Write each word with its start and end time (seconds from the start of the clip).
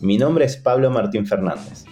Mi 0.00 0.18
nombre 0.18 0.44
es 0.44 0.56
Pablo 0.56 0.90
Martín 0.90 1.26
Fernández. 1.26 1.84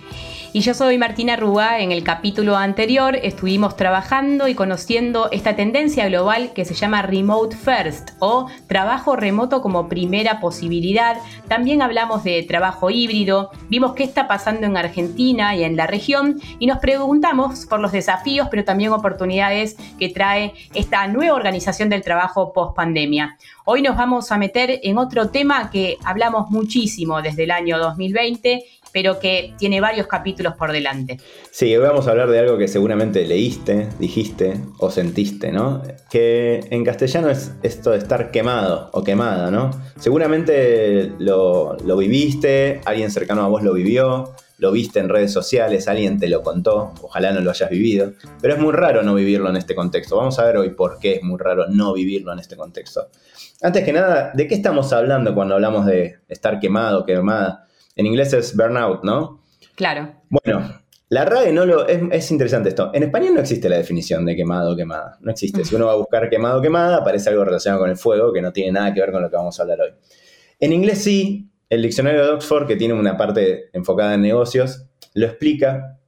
Y 0.57 0.61
yo 0.61 0.73
soy 0.73 0.99
Martina 0.99 1.35
Rúa. 1.35 1.81
En 1.81 1.91
el 1.91 2.05
capítulo 2.05 2.57
anterior 2.57 3.17
estuvimos 3.17 3.77
trabajando 3.77 4.47
y 4.47 4.55
conociendo 4.55 5.29
esta 5.33 5.57
tendencia 5.57 6.07
global 6.07 6.53
que 6.55 6.65
se 6.65 6.75
llama 6.75 7.03
Remote 7.03 7.57
First 7.57 8.11
o 8.21 8.47
trabajo 8.69 9.17
remoto 9.17 9.61
como 9.61 9.89
primera 9.89 10.39
posibilidad. 10.39 11.17
También 11.49 11.83
hablamos 11.83 12.23
de 12.23 12.41
trabajo 12.45 12.89
híbrido, 12.89 13.51
vimos 13.69 13.95
qué 13.95 14.05
está 14.05 14.29
pasando 14.29 14.65
en 14.65 14.77
Argentina 14.77 15.57
y 15.57 15.65
en 15.65 15.75
la 15.75 15.89
región 15.89 16.41
y 16.61 16.69
nos 16.69 16.79
preguntamos 16.79 17.67
por 17.67 17.81
los 17.81 17.91
desafíos, 17.91 18.47
pero 18.49 18.63
también 18.63 18.93
oportunidades 18.93 19.75
que 19.99 20.11
trae 20.11 20.55
esta 20.73 21.09
nueva 21.09 21.35
organización 21.35 21.89
del 21.89 22.03
trabajo 22.03 22.53
post 22.53 22.77
pandemia. 22.77 23.37
Hoy 23.65 23.83
nos 23.83 23.97
vamos 23.97 24.31
a 24.31 24.39
meter 24.39 24.79
en 24.85 24.99
otro 24.99 25.31
tema 25.31 25.71
que 25.73 25.97
hablamos 26.05 26.49
muchísimo 26.51 27.23
desde 27.23 27.43
el 27.43 27.51
año 27.51 27.77
2020 27.77 28.63
pero 28.95 29.19
que 29.19 29.55
tiene 29.59 29.81
varios 29.81 30.07
capítulos 30.07 30.55
por 30.55 30.71
delante. 30.71 31.19
Sí, 31.51 31.77
hoy 31.77 31.83
vamos 31.83 32.07
a 32.07 32.13
hablar 32.13 32.31
de 32.31 32.39
algo 32.39 32.57
que 32.57 32.69
seguramente 32.69 33.27
leíste, 33.27 33.89
dijiste 33.99 34.55
o 34.79 34.89
sentiste, 34.89 35.51
¿no? 35.51 35.83
Que 36.09 36.61
en 36.71 36.85
castellano 36.85 37.29
es 37.29 37.51
esto 37.65 37.91
de 37.91 37.99
estar 37.99 38.31
quemado 38.31 38.91
o 38.93 39.03
quemada, 39.03 39.51
¿no? 39.51 39.73
Seguramente 39.99 41.11
lo, 41.19 41.77
viviste, 41.99 42.83
alguien 42.85 43.11
cercano 43.11 43.43
a 43.43 43.49
vos 43.49 43.65
lo 43.65 43.75
vivió, 43.75 44.33
lo 44.59 44.71
viste 44.71 45.01
en 45.01 45.09
redes 45.09 45.33
sociales, 45.33 45.89
alguien 45.89 46.21
te 46.21 46.29
lo 46.29 46.43
contó, 46.43 46.93
ojalá 47.03 47.33
no 47.33 47.41
lo 47.41 47.51
hayas 47.51 47.71
vivido, 47.71 48.13
pero 48.41 48.55
es 48.55 48.61
muy 48.61 48.73
raro 48.73 49.03
no 49.03 49.17
vivirlo 49.17 49.51
en 49.51 49.57
este 49.57 49.75
contexto. 49.75 50.17
Vamos 50.17 50.39
a 50.39 50.45
ver 50.45 50.57
hoy 50.57 50.71
por 50.71 51.01
qué 51.01 51.15
es 51.15 51.23
muy 51.25 51.39
raro 51.41 51.67
no 51.69 51.95
vivirlo 51.95 52.33
en 52.33 52.39
este 52.39 52.57
contexto. 52.57 53.09
Antes 53.61 53.83
que 53.83 53.93
nada, 53.93 54.31
¿de 54.35 54.47
qué 54.47 54.55
estamos 54.55 54.93
hablando 54.93 55.35
cuando 55.35 55.55
hablamos 55.55 55.85
de 55.85 56.21
estar 56.29 56.61
quemado, 56.61 57.05
quemada? 57.05 57.65
En 57.97 58.07
inglés 58.07 58.33
es 58.33 58.57
burnout, 58.57 59.05
¿no? 59.05 59.43
Claro. 59.77 60.15
Bueno, 60.31 60.81
la 61.09 61.25
RAE 61.25 61.53
no 61.53 61.65
lo. 61.65 61.87
Es, 61.87 62.31
interesante 62.31 62.71
esto. 62.71 62.91
En 62.93 63.03
español 63.03 63.35
no 63.35 63.41
existe 63.41 63.69
la 63.69 63.77
definición 63.77 64.25
de 64.25 64.35
quemado 64.35 64.73
o 64.73 64.77
quemada. 64.77 65.19
No 65.21 65.31
existe. 65.31 65.65
Si 65.65 65.75
uno 65.75 65.87
va 65.87 65.93
a 65.93 65.97
buscar 65.97 66.29
quemado 66.29 66.59
o 66.59 66.63
quemada, 66.63 66.97
aparece 66.97 67.31
algo 67.31 67.45
relacionado 67.45 67.83
con 67.83 67.91
el 67.91 67.97
fuego 67.97 68.33
que 68.33 68.43
no 68.43 68.53
tiene 68.53 68.73
nada 68.73 68.93
que 68.93 69.01
ver 69.01 69.13
con 69.13 69.23
lo 69.23 69.31
que 69.31 69.37
vamos 69.37 69.59
a 69.59 69.63
hablar 69.63 69.81
hoy. 69.81 69.91
En 70.61 70.73
inglés 70.73 71.03
sí, 71.03 71.51
el 71.69 71.83
diccionario 71.83 72.25
de 72.25 72.33
Oxford, 72.33 72.67
que 72.67 72.77
tiene 72.77 72.95
una 72.95 73.17
parte 73.17 73.71
enfocada 73.73 74.15
en 74.15 74.23
negocios, 74.23 74.87
lo 75.13 75.27
explica 75.27 75.99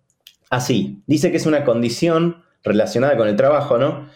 así. 0.50 1.02
Dice 1.06 1.30
que 1.30 1.36
es 1.36 1.46
una 1.46 1.64
condición 1.64 2.42
relacionada 2.62 3.16
con 3.16 3.28
el 3.28 3.36
trabajo, 3.36 3.78
¿no? 3.78 4.08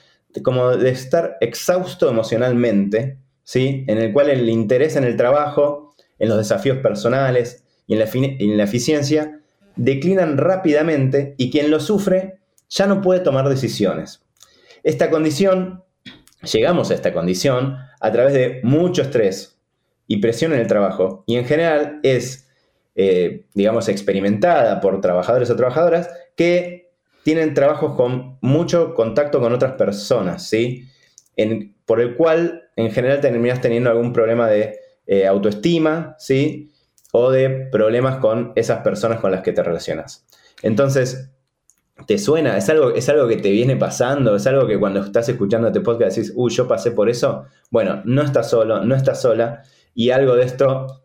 Como 0.42 0.76
de 0.76 0.91
estar 0.91 1.36
exhausto 1.41 2.08
emocionalmente, 2.08 3.18
¿sí? 3.44 3.84
En 3.86 3.98
el 3.98 4.12
cual 4.12 4.30
el 4.30 4.48
interés 4.48 4.96
en 4.96 5.04
el 5.04 5.16
trabajo 5.16 5.94
en 6.20 6.28
los 6.28 6.38
desafíos 6.38 6.78
personales 6.78 7.64
y 7.88 7.94
en 7.94 7.98
la, 7.98 8.08
en 8.14 8.56
la 8.56 8.64
eficiencia, 8.64 9.40
declinan 9.74 10.38
rápidamente 10.38 11.34
y 11.36 11.50
quien 11.50 11.70
lo 11.70 11.80
sufre 11.80 12.38
ya 12.68 12.86
no 12.86 13.00
puede 13.00 13.20
tomar 13.20 13.48
decisiones. 13.48 14.22
Esta 14.84 15.10
condición, 15.10 15.82
llegamos 16.53 16.91
a 16.91 16.94
esta 16.94 17.12
condición 17.12 17.76
a 18.00 18.12
través 18.12 18.32
de 18.32 18.60
mucho 18.62 19.03
estrés 19.03 19.58
y 20.06 20.19
presión 20.19 20.53
en 20.53 20.60
el 20.60 20.66
trabajo 20.66 21.25
y 21.26 21.36
en 21.36 21.44
general 21.44 22.00
es, 22.03 22.48
eh, 22.94 23.47
digamos, 23.54 23.88
experimentada 23.88 24.81
por 24.81 25.00
trabajadores 25.00 25.50
o 25.50 25.56
trabajadoras 25.56 26.10
que 26.37 26.91
tienen 27.22 27.54
trabajos 27.54 27.97
con 27.97 28.38
mucho 28.41 28.94
contacto 28.94 29.41
con 29.41 29.52
otras 29.52 29.72
personas, 29.72 30.48
¿sí? 30.48 30.87
por 31.87 32.00
el 32.00 32.16
cual 32.16 32.69
en 32.76 32.91
general 32.91 33.20
terminas 33.20 33.60
teniendo 33.60 33.91
algún 33.91 34.12
problema 34.12 34.48
de 34.48 34.79
eh, 35.10 35.26
autoestima, 35.26 36.15
¿sí? 36.19 36.71
O 37.10 37.32
de 37.32 37.69
problemas 37.72 38.19
con 38.19 38.53
esas 38.54 38.82
personas 38.82 39.19
con 39.19 39.32
las 39.32 39.43
que 39.43 39.53
te 39.53 39.60
relacionas. 39.60 40.25
Entonces, 40.62 41.32
¿te 42.06 42.16
suena? 42.16 42.56
¿Es 42.56 42.71
algo, 42.71 42.91
¿Es 42.94 43.09
algo 43.09 43.26
que 43.26 43.37
te 43.37 43.50
viene 43.50 43.75
pasando? 43.75 44.37
¿Es 44.37 44.47
algo 44.47 44.69
que 44.69 44.78
cuando 44.78 45.00
estás 45.00 45.28
escuchando 45.28 45.66
este 45.66 45.81
podcast 45.81 46.16
decís, 46.16 46.32
uy, 46.37 46.53
yo 46.53 46.69
pasé 46.69 46.93
por 46.93 47.10
eso? 47.10 47.44
Bueno, 47.70 48.03
no 48.04 48.22
estás 48.22 48.50
solo, 48.50 48.84
no 48.84 48.94
estás 48.94 49.20
sola. 49.20 49.65
Y 49.97 50.10
algo 50.10 50.37
de 50.37 50.44
esto 50.44 51.03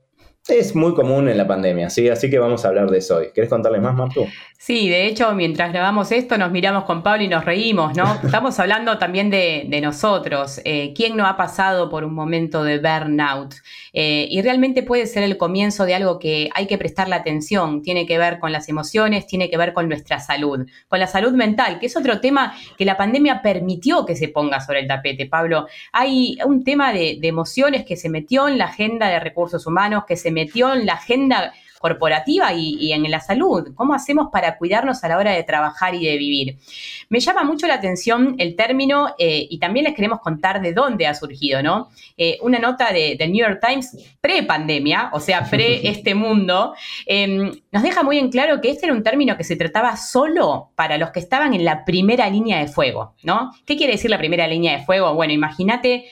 es 0.48 0.76
muy 0.76 0.94
común 0.94 1.28
en 1.28 1.38
la 1.38 1.48
pandemia, 1.48 1.90
¿sí? 1.90 2.08
Así 2.08 2.30
que 2.30 2.38
vamos 2.38 2.66
a 2.66 2.68
hablar 2.68 2.92
de 2.92 3.00
eso 3.00 3.18
hoy. 3.18 3.28
¿Quieres 3.34 3.50
contarles 3.50 3.82
más, 3.82 3.96
Martu? 3.96 4.28
Sí, 4.58 4.90
de 4.90 5.08
hecho, 5.08 5.34
mientras 5.34 5.72
grabamos 5.72 6.12
esto, 6.12 6.38
nos 6.38 6.52
miramos 6.52 6.86
con 6.86 7.02
Pablo 7.02 7.24
y 7.24 7.28
nos 7.28 7.46
reímos, 7.46 7.96
¿no? 7.98 8.20
Estamos 8.24 8.60
hablando 8.60 8.98
también 9.00 9.32
de, 9.32 9.68
nosotros. 9.82 10.62
Eh, 10.64 10.94
¿Quién 10.96 11.18
no 11.18 11.26
ha 11.26 11.36
pasado 11.36 11.90
por 11.90 12.04
un 12.04 12.14
momento 12.14 12.64
de 12.64 12.78
burnout? 12.78 13.56
Eh, 13.92 14.28
y 14.30 14.42
realmente 14.42 14.84
puede 14.84 15.08
ser 15.08 15.24
el 15.24 15.38
comienzo 15.38 15.86
de 15.86 15.96
algo 15.96 16.20
que 16.20 16.50
hay 16.54 16.68
que 16.68 16.78
prestarle 16.78 17.16
atención. 17.16 17.82
Tiene 17.82 18.06
que 18.06 18.18
ver 18.18 18.40
con 18.40 18.52
las 18.52 18.70
emociones, 18.70 19.26
tiene 19.26 19.50
que 19.50 19.58
ver 19.58 19.74
con 19.74 19.88
nuestra 19.88 20.20
salud, 20.20 20.68
con 20.88 21.00
la 21.00 21.08
salud 21.08 21.34
mental, 21.34 21.80
que 21.80 21.88
es 21.88 21.98
otro 21.98 22.20
tema 22.22 22.56
que 22.78 22.86
la 22.86 22.98
pandemia 22.98 23.42
permitió 23.42 24.06
que 24.06 24.16
se 24.16 24.28
ponga 24.28 24.62
sobre 24.62 24.82
el 24.82 24.88
tapete, 24.88 25.26
Pablo. 25.26 25.68
Hay 25.92 26.38
un 26.46 26.64
tema 26.64 26.94
de, 26.94 27.18
de 27.20 27.28
emociones 27.28 27.84
que 27.84 27.96
se 27.96 28.10
metió 28.10 28.48
en 28.48 28.58
la 28.58 28.66
agenda 28.66 29.10
de 29.10 29.20
recursos 29.20 29.66
humanos, 29.66 30.06
que 30.08 30.16
se 30.16 30.35
metió 30.36 30.74
en 30.74 30.86
la 30.86 30.94
agenda 30.94 31.54
corporativa 31.86 32.52
y, 32.52 32.94
en 32.94 33.10
la 33.12 33.20
salud. 33.20 33.74
¿Cómo 33.76 33.94
hacemos 33.94 34.30
para 34.32 34.58
cuidarnos 34.58 35.04
a 35.04 35.08
la 35.08 35.20
hora 35.20 35.34
de 35.34 35.44
trabajar 35.44 35.94
y 35.94 36.04
de 36.04 36.18
vivir? 36.18 36.58
Me 37.10 37.20
llama 37.20 37.44
mucho 37.44 37.68
la 37.68 37.76
atención 37.76 38.36
el 38.40 38.56
término 38.56 39.14
eh, 39.20 39.46
y 39.48 39.60
también 39.60 39.84
les 39.84 39.94
queremos 39.94 40.20
contar 40.20 40.64
de 40.64 40.74
dónde 40.74 41.06
ha 41.06 41.14
surgido, 41.14 41.62
¿no? 41.62 41.90
Eh, 42.18 42.40
una 42.42 42.58
nota 42.58 42.92
de, 42.92 43.16
New 43.28 43.46
York 43.46 43.60
Times 43.62 43.96
pre-pandemia, 44.20 45.12
o 45.14 45.20
sea, 45.20 45.44
pre 45.52 45.88
este 45.88 46.16
mundo, 46.16 46.74
em, 47.06 47.52
nos 47.72 47.84
deja 47.84 48.02
muy 48.02 48.18
en 48.18 48.32
claro 48.32 48.62
que 48.62 48.72
este 48.72 48.88
era 48.88 48.96
un 48.96 49.04
término 49.04 49.38
que 49.38 49.44
se 49.44 49.56
trataba 49.56 49.96
solo 49.96 50.72
para 50.76 50.98
los 50.98 51.12
que 51.12 51.20
estaban 51.20 51.54
en 51.54 51.64
la 51.64 51.86
primera 51.86 52.28
línea 52.30 52.58
de 52.60 52.68
fuego, 52.68 53.14
¿no? 53.22 53.52
¿Qué 53.68 53.78
quiere 53.78 53.94
decir 53.94 54.10
la 54.10 54.18
primera 54.18 54.48
línea 54.48 54.76
de 54.76 54.86
fuego? 54.86 55.14
Bueno, 55.14 55.34
imagínate 55.34 56.06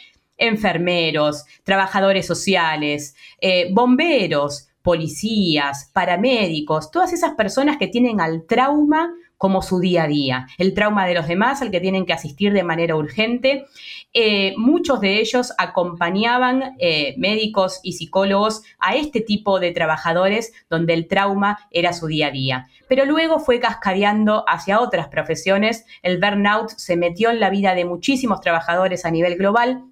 enfermeros, 0.47 1.45
trabajadores 1.63 2.25
sociales, 2.25 3.15
eh, 3.41 3.69
bomberos, 3.71 4.69
policías, 4.81 5.89
paramédicos, 5.93 6.91
todas 6.91 7.13
esas 7.13 7.33
personas 7.35 7.77
que 7.77 7.87
tienen 7.87 8.19
al 8.19 8.45
trauma 8.45 9.13
como 9.43 9.61
su 9.61 9.81
día 9.81 10.03
a 10.03 10.07
día, 10.07 10.47
el 10.57 10.73
trauma 10.73 11.05
de 11.05 11.15
los 11.15 11.27
demás 11.27 11.61
al 11.61 11.69
que 11.69 11.81
tienen 11.81 12.05
que 12.05 12.13
asistir 12.13 12.53
de 12.53 12.63
manera 12.63 12.95
urgente. 12.95 13.65
Eh, 14.13 14.53
muchos 14.55 15.01
de 15.01 15.19
ellos 15.19 15.51
acompañaban 15.57 16.75
eh, 16.79 17.13
médicos 17.17 17.81
y 17.83 17.91
psicólogos 17.91 18.63
a 18.79 18.95
este 18.95 19.19
tipo 19.19 19.59
de 19.59 19.71
trabajadores 19.71 20.53
donde 20.69 20.93
el 20.93 21.09
trauma 21.09 21.59
era 21.71 21.91
su 21.91 22.07
día 22.07 22.27
a 22.27 22.31
día. 22.31 22.67
Pero 22.87 23.03
luego 23.05 23.39
fue 23.39 23.59
cascadeando 23.59 24.45
hacia 24.47 24.79
otras 24.79 25.09
profesiones, 25.09 25.85
el 26.03 26.21
burnout 26.21 26.69
se 26.69 26.95
metió 26.95 27.29
en 27.29 27.41
la 27.41 27.49
vida 27.49 27.75
de 27.75 27.83
muchísimos 27.83 28.39
trabajadores 28.39 29.03
a 29.03 29.11
nivel 29.11 29.35
global 29.35 29.83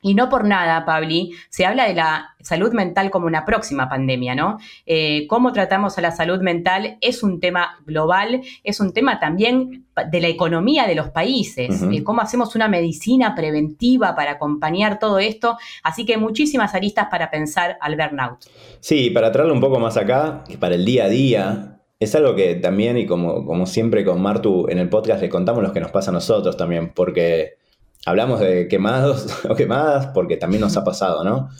y 0.00 0.14
no 0.14 0.28
por 0.28 0.44
nada, 0.44 0.84
Pabli, 0.84 1.32
se 1.48 1.66
habla 1.66 1.88
de 1.88 1.94
la 1.94 2.36
salud 2.40 2.72
mental 2.72 3.10
como 3.10 3.26
una 3.26 3.44
próxima 3.44 3.88
pandemia, 3.88 4.34
¿no? 4.34 4.58
Eh, 4.86 5.26
cómo 5.26 5.52
tratamos 5.52 5.98
a 5.98 6.00
la 6.00 6.12
salud 6.12 6.40
mental 6.40 6.98
es 7.00 7.22
un 7.22 7.40
tema 7.40 7.80
global, 7.84 8.42
es 8.62 8.80
un 8.80 8.92
tema 8.92 9.18
también 9.18 9.86
de 10.10 10.20
la 10.20 10.28
economía 10.28 10.86
de 10.86 10.94
los 10.94 11.10
países, 11.10 11.82
eh, 11.82 12.04
cómo 12.04 12.20
hacemos 12.20 12.54
una 12.54 12.68
medicina 12.68 13.34
preventiva 13.34 14.14
para 14.14 14.32
acompañar 14.32 15.00
todo 15.00 15.18
esto, 15.18 15.58
así 15.82 16.06
que 16.06 16.16
muchísimas 16.16 16.74
aristas 16.74 17.08
para 17.10 17.30
pensar 17.30 17.76
al 17.80 17.96
burnout. 17.96 18.44
Sí, 18.80 19.10
para 19.10 19.32
traerlo 19.32 19.54
un 19.54 19.60
poco 19.60 19.80
más 19.80 19.96
acá, 19.96 20.44
para 20.60 20.76
el 20.76 20.84
día 20.84 21.06
a 21.06 21.08
día, 21.08 21.80
es 21.98 22.14
algo 22.14 22.36
que 22.36 22.54
también, 22.54 22.96
y 22.96 23.06
como, 23.06 23.44
como 23.44 23.66
siempre 23.66 24.04
con 24.04 24.22
Martu 24.22 24.68
en 24.68 24.78
el 24.78 24.88
podcast, 24.88 25.20
le 25.20 25.28
contamos 25.28 25.64
lo 25.64 25.72
que 25.72 25.80
nos 25.80 25.90
pasa 25.90 26.12
a 26.12 26.14
nosotros 26.14 26.56
también, 26.56 26.92
porque 26.94 27.57
hablamos 28.06 28.40
de 28.40 28.68
quemados 28.68 29.26
o 29.48 29.54
quemadas 29.54 30.08
porque 30.08 30.36
también 30.36 30.60
nos 30.60 30.76
ha 30.76 30.84
pasado, 30.84 31.24
¿no? 31.24 31.50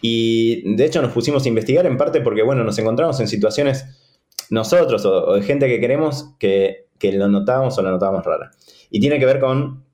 Y 0.00 0.76
de 0.76 0.84
hecho 0.84 1.02
nos 1.02 1.12
pusimos 1.12 1.44
a 1.44 1.48
investigar 1.48 1.86
en 1.86 1.96
parte 1.96 2.20
porque, 2.20 2.42
bueno, 2.42 2.64
nos 2.64 2.78
encontramos 2.78 3.18
en 3.20 3.28
situaciones 3.28 3.84
nosotros 4.50 5.04
o, 5.04 5.34
de 5.34 5.42
gente 5.42 5.66
que 5.66 5.80
queremos 5.80 6.34
que, 6.38 6.86
lo 7.02 7.28
notamos 7.28 7.76
o 7.78 7.82
lo 7.82 7.90
notamos 7.90 8.24
rara. 8.24 8.50
Y 8.90 9.00
tiene 9.00 9.18
que 9.18 9.26
ver 9.26 9.40
con, 9.40 9.84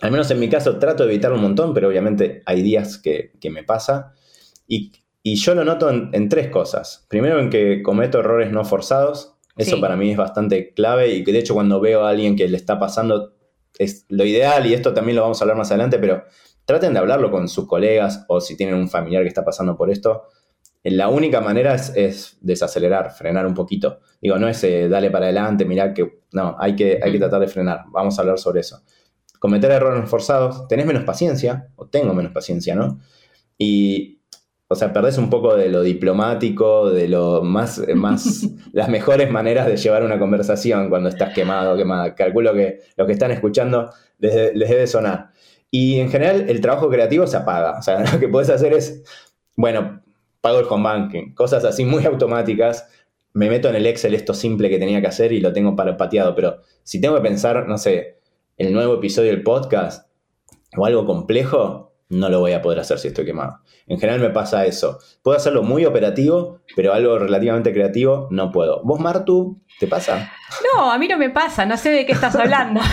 al 0.00 0.10
menos 0.10 0.30
en 0.30 0.40
mi 0.40 0.48
caso, 0.48 0.78
trato 0.78 1.04
de 1.04 1.12
evitarlo 1.12 1.36
un 1.36 1.42
montón, 1.42 1.74
pero 1.74 1.88
obviamente 1.88 2.42
hay 2.46 2.62
días 2.62 2.98
que, 2.98 3.32
me 3.50 3.62
pasa. 3.62 4.12
Y, 4.68 4.92
Y 5.22 5.36
yo 5.36 5.54
lo 5.54 5.64
noto 5.64 5.90
en, 5.90 6.28
tres 6.28 6.48
cosas. 6.48 7.06
Primero 7.08 7.40
en 7.40 7.50
que 7.50 7.82
cometo 7.82 8.20
errores 8.20 8.52
no 8.52 8.64
forzados. 8.64 9.32
Eso 9.56 9.80
para 9.80 9.96
mí 9.96 10.10
es 10.10 10.18
bastante 10.18 10.74
clave 10.74 11.14
y 11.14 11.24
que 11.24 11.32
de 11.32 11.38
hecho 11.38 11.54
cuando 11.54 11.80
veo 11.80 12.04
a 12.04 12.10
alguien 12.10 12.36
que 12.36 12.46
le 12.46 12.58
está 12.58 12.78
pasando 12.78 13.35
es 13.78 14.06
lo 14.08 14.24
ideal 14.24 14.66
y 14.66 14.74
esto 14.74 14.92
también 14.94 15.16
lo 15.16 15.22
vamos 15.22 15.40
a 15.40 15.44
hablar 15.44 15.56
más 15.56 15.70
adelante, 15.70 15.98
pero 15.98 16.24
traten 16.64 16.92
de 16.92 16.98
hablarlo 16.98 17.30
con 17.30 17.48
sus 17.48 17.66
colegas 17.66 18.24
o 18.28 18.40
si 18.40 18.56
tienen 18.56 18.74
un 18.74 18.88
familiar 18.88 19.22
que 19.22 19.28
está 19.28 19.44
pasando 19.44 19.76
por 19.76 19.90
esto. 19.90 20.24
La 20.82 21.08
única 21.08 21.40
manera 21.40 21.74
es, 21.74 22.38
desacelerar, 22.40 23.10
frenar 23.10 23.46
un 23.46 23.54
poquito. 23.54 24.00
Digo, 24.20 24.38
no 24.38 24.48
es 24.48 24.62
eh, 24.62 24.88
dale 24.88 25.10
para 25.10 25.24
adelante, 25.26 25.64
mirar 25.64 25.92
que... 25.92 26.20
No, 26.32 26.54
hay 26.58 26.76
que, 26.76 27.00
hay 27.02 27.10
que 27.10 27.18
tratar 27.18 27.40
de 27.40 27.48
frenar. 27.48 27.84
Vamos 27.90 28.16
a 28.18 28.22
hablar 28.22 28.38
sobre 28.38 28.60
eso. 28.60 28.82
Cometer 29.40 29.70
errores 29.70 30.08
forzados, 30.08 30.68
tenés 30.68 30.86
menos 30.86 31.04
paciencia, 31.04 31.68
o 31.76 31.88
tengo 31.88 32.14
menos 32.14 32.32
paciencia, 32.32 32.76
¿no? 32.76 33.00
Y, 33.58 34.15
o 34.68 34.74
sea, 34.74 34.92
perdés 34.92 35.16
un 35.18 35.30
poco 35.30 35.54
de 35.54 35.68
lo 35.68 35.82
diplomático, 35.82 36.90
de 36.90 37.08
lo 37.08 37.42
más, 37.42 37.80
más 37.94 38.48
las 38.72 38.88
mejores 38.88 39.30
maneras 39.30 39.66
de 39.66 39.76
llevar 39.76 40.02
una 40.02 40.18
conversación 40.18 40.88
cuando 40.88 41.08
estás 41.08 41.32
quemado 41.34 41.76
quemada. 41.76 42.14
Calculo 42.14 42.52
que 42.52 42.80
los 42.96 43.06
que 43.06 43.12
están 43.12 43.30
escuchando 43.30 43.90
les, 44.18 44.54
les 44.56 44.68
debe 44.68 44.86
sonar. 44.86 45.30
Y 45.70 46.00
en 46.00 46.10
general 46.10 46.46
el 46.48 46.60
trabajo 46.60 46.88
creativo 46.90 47.26
se 47.26 47.36
apaga. 47.36 47.78
O 47.78 47.82
sea, 47.82 48.00
lo 48.12 48.18
que 48.18 48.28
puedes 48.28 48.50
hacer 48.50 48.72
es, 48.72 49.04
bueno, 49.56 50.02
pago 50.40 50.58
el 50.58 50.66
home 50.68 50.84
banking, 50.84 51.34
cosas 51.34 51.64
así 51.64 51.84
muy 51.84 52.04
automáticas. 52.04 52.88
Me 53.34 53.48
meto 53.50 53.68
en 53.68 53.76
el 53.76 53.86
Excel 53.86 54.14
esto 54.14 54.34
simple 54.34 54.68
que 54.68 54.78
tenía 54.78 55.00
que 55.00 55.06
hacer 55.06 55.32
y 55.32 55.40
lo 55.40 55.52
tengo 55.52 55.76
para 55.76 55.96
pateado. 55.96 56.34
Pero 56.34 56.58
si 56.82 57.00
tengo 57.00 57.14
que 57.16 57.22
pensar, 57.22 57.68
no 57.68 57.78
sé, 57.78 58.18
el 58.56 58.72
nuevo 58.72 58.94
episodio 58.94 59.30
del 59.30 59.42
podcast 59.42 60.10
o 60.76 60.86
algo 60.86 61.06
complejo, 61.06 61.95
no 62.08 62.28
lo 62.28 62.40
voy 62.40 62.52
a 62.52 62.62
poder 62.62 62.80
hacer 62.80 62.98
si 62.98 63.08
estoy 63.08 63.24
quemado. 63.24 63.60
En 63.86 63.98
general 63.98 64.20
me 64.20 64.30
pasa 64.30 64.64
eso. 64.66 64.98
Puedo 65.22 65.36
hacerlo 65.36 65.62
muy 65.62 65.84
operativo, 65.84 66.60
pero 66.74 66.92
algo 66.92 67.18
relativamente 67.18 67.72
creativo 67.72 68.28
no 68.30 68.50
puedo. 68.50 68.82
¿Vos, 68.84 69.00
Martu, 69.00 69.60
te 69.78 69.86
pasa? 69.86 70.32
No, 70.74 70.90
a 70.90 70.98
mí 70.98 71.08
no 71.08 71.18
me 71.18 71.30
pasa, 71.30 71.66
no 71.66 71.76
sé 71.76 71.90
de 71.90 72.06
qué 72.06 72.12
estás 72.12 72.34
hablando. 72.36 72.80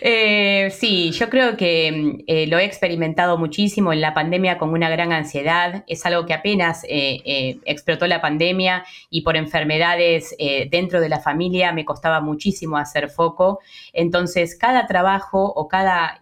Eh, 0.00 0.70
sí, 0.70 1.10
yo 1.10 1.28
creo 1.28 1.56
que 1.56 2.22
eh, 2.28 2.46
lo 2.46 2.58
he 2.58 2.64
experimentado 2.64 3.36
muchísimo 3.36 3.92
en 3.92 4.00
la 4.00 4.14
pandemia 4.14 4.56
con 4.56 4.70
una 4.70 4.88
gran 4.88 5.12
ansiedad. 5.12 5.84
Es 5.88 6.06
algo 6.06 6.24
que 6.24 6.34
apenas 6.34 6.84
eh, 6.88 7.58
explotó 7.64 8.06
la 8.06 8.20
pandemia 8.20 8.84
y 9.10 9.22
por 9.22 9.36
enfermedades 9.36 10.36
dentro 10.70 11.00
de 11.00 11.08
la 11.08 11.18
familia 11.18 11.72
me 11.72 11.84
costaba 11.84 12.20
muchísimo 12.20 12.76
hacer 12.76 13.10
foco. 13.10 13.58
Entonces, 13.92 14.56
cada 14.56 14.86
trabajo 14.86 15.52
o 15.52 15.66
cada 15.66 16.18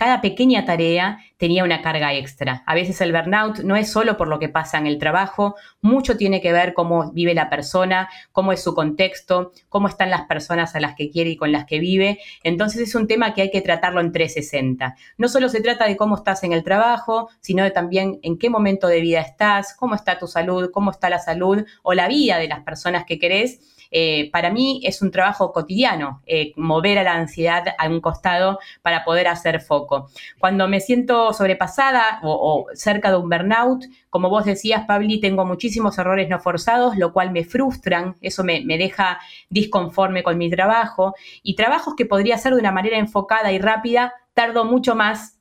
cada 0.00 0.22
pequeña 0.22 0.64
tarea 0.64 1.18
tenía 1.36 1.62
una 1.62 1.82
carga 1.82 2.14
extra. 2.14 2.62
A 2.64 2.74
veces 2.74 3.02
el 3.02 3.12
burnout 3.12 3.58
no 3.58 3.76
es 3.76 3.92
solo 3.92 4.16
por 4.16 4.28
lo 4.28 4.38
que 4.38 4.48
pasa 4.48 4.78
en 4.78 4.86
el 4.86 4.96
trabajo, 4.96 5.56
mucho 5.82 6.16
tiene 6.16 6.40
que 6.40 6.54
ver 6.54 6.72
cómo 6.72 7.12
vive 7.12 7.34
la 7.34 7.50
persona, 7.50 8.08
cómo 8.32 8.52
es 8.52 8.62
su 8.62 8.74
contexto, 8.74 9.52
cómo 9.68 9.88
están 9.88 10.08
las 10.08 10.22
personas 10.22 10.74
a 10.74 10.80
las 10.80 10.94
que 10.94 11.10
quiere 11.10 11.28
y 11.28 11.36
con 11.36 11.52
las 11.52 11.66
que 11.66 11.80
vive. 11.80 12.18
Entonces 12.42 12.80
es 12.80 12.94
un 12.94 13.08
tema 13.08 13.34
que 13.34 13.42
hay 13.42 13.50
que 13.50 13.60
tratarlo 13.60 14.00
en 14.00 14.10
360. 14.10 14.96
No 15.18 15.28
solo 15.28 15.50
se 15.50 15.60
trata 15.60 15.84
de 15.84 15.98
cómo 15.98 16.16
estás 16.16 16.44
en 16.44 16.54
el 16.54 16.64
trabajo, 16.64 17.28
sino 17.40 17.62
de 17.62 17.70
también 17.70 18.20
en 18.22 18.38
qué 18.38 18.48
momento 18.48 18.86
de 18.86 19.02
vida 19.02 19.20
estás, 19.20 19.74
cómo 19.74 19.96
está 19.96 20.18
tu 20.18 20.28
salud, 20.28 20.70
cómo 20.72 20.92
está 20.92 21.10
la 21.10 21.18
salud 21.18 21.66
o 21.82 21.92
la 21.92 22.08
vida 22.08 22.38
de 22.38 22.48
las 22.48 22.60
personas 22.60 23.04
que 23.04 23.18
querés 23.18 23.60
eh, 23.90 24.30
para 24.30 24.50
mí 24.50 24.80
es 24.84 25.02
un 25.02 25.10
trabajo 25.10 25.52
cotidiano, 25.52 26.22
eh, 26.26 26.52
mover 26.56 26.98
a 26.98 27.02
la 27.02 27.14
ansiedad 27.14 27.64
a 27.78 27.88
un 27.88 28.00
costado 28.00 28.58
para 28.82 29.04
poder 29.04 29.28
hacer 29.28 29.60
foco. 29.60 30.08
Cuando 30.38 30.68
me 30.68 30.80
siento 30.80 31.32
sobrepasada 31.32 32.20
o, 32.22 32.66
cerca 32.74 33.10
de 33.10 33.16
un 33.16 33.28
burnout, 33.28 33.84
como 34.08 34.28
vos 34.28 34.44
decías, 34.44 34.84
Pabli, 34.86 35.20
tengo 35.20 35.44
muchísimos 35.44 35.98
errores 35.98 36.28
no 36.28 36.38
forzados, 36.38 36.96
lo 36.96 37.12
cual 37.12 37.30
me 37.32 37.44
frustran, 37.44 38.16
eso 38.20 38.44
me, 38.44 38.62
me 38.64 38.78
deja 38.78 39.20
disconforme 39.48 40.22
con 40.22 40.38
mi 40.38 40.50
trabajo 40.50 41.14
y 41.42 41.54
trabajos 41.54 41.94
que 41.96 42.06
podría 42.06 42.36
hacer 42.36 42.54
de 42.54 42.60
una 42.60 42.72
manera 42.72 42.98
enfocada 42.98 43.52
y 43.52 43.58
rápida, 43.58 44.14
tardo 44.34 44.64
mucho 44.64 44.94
más 44.94 45.40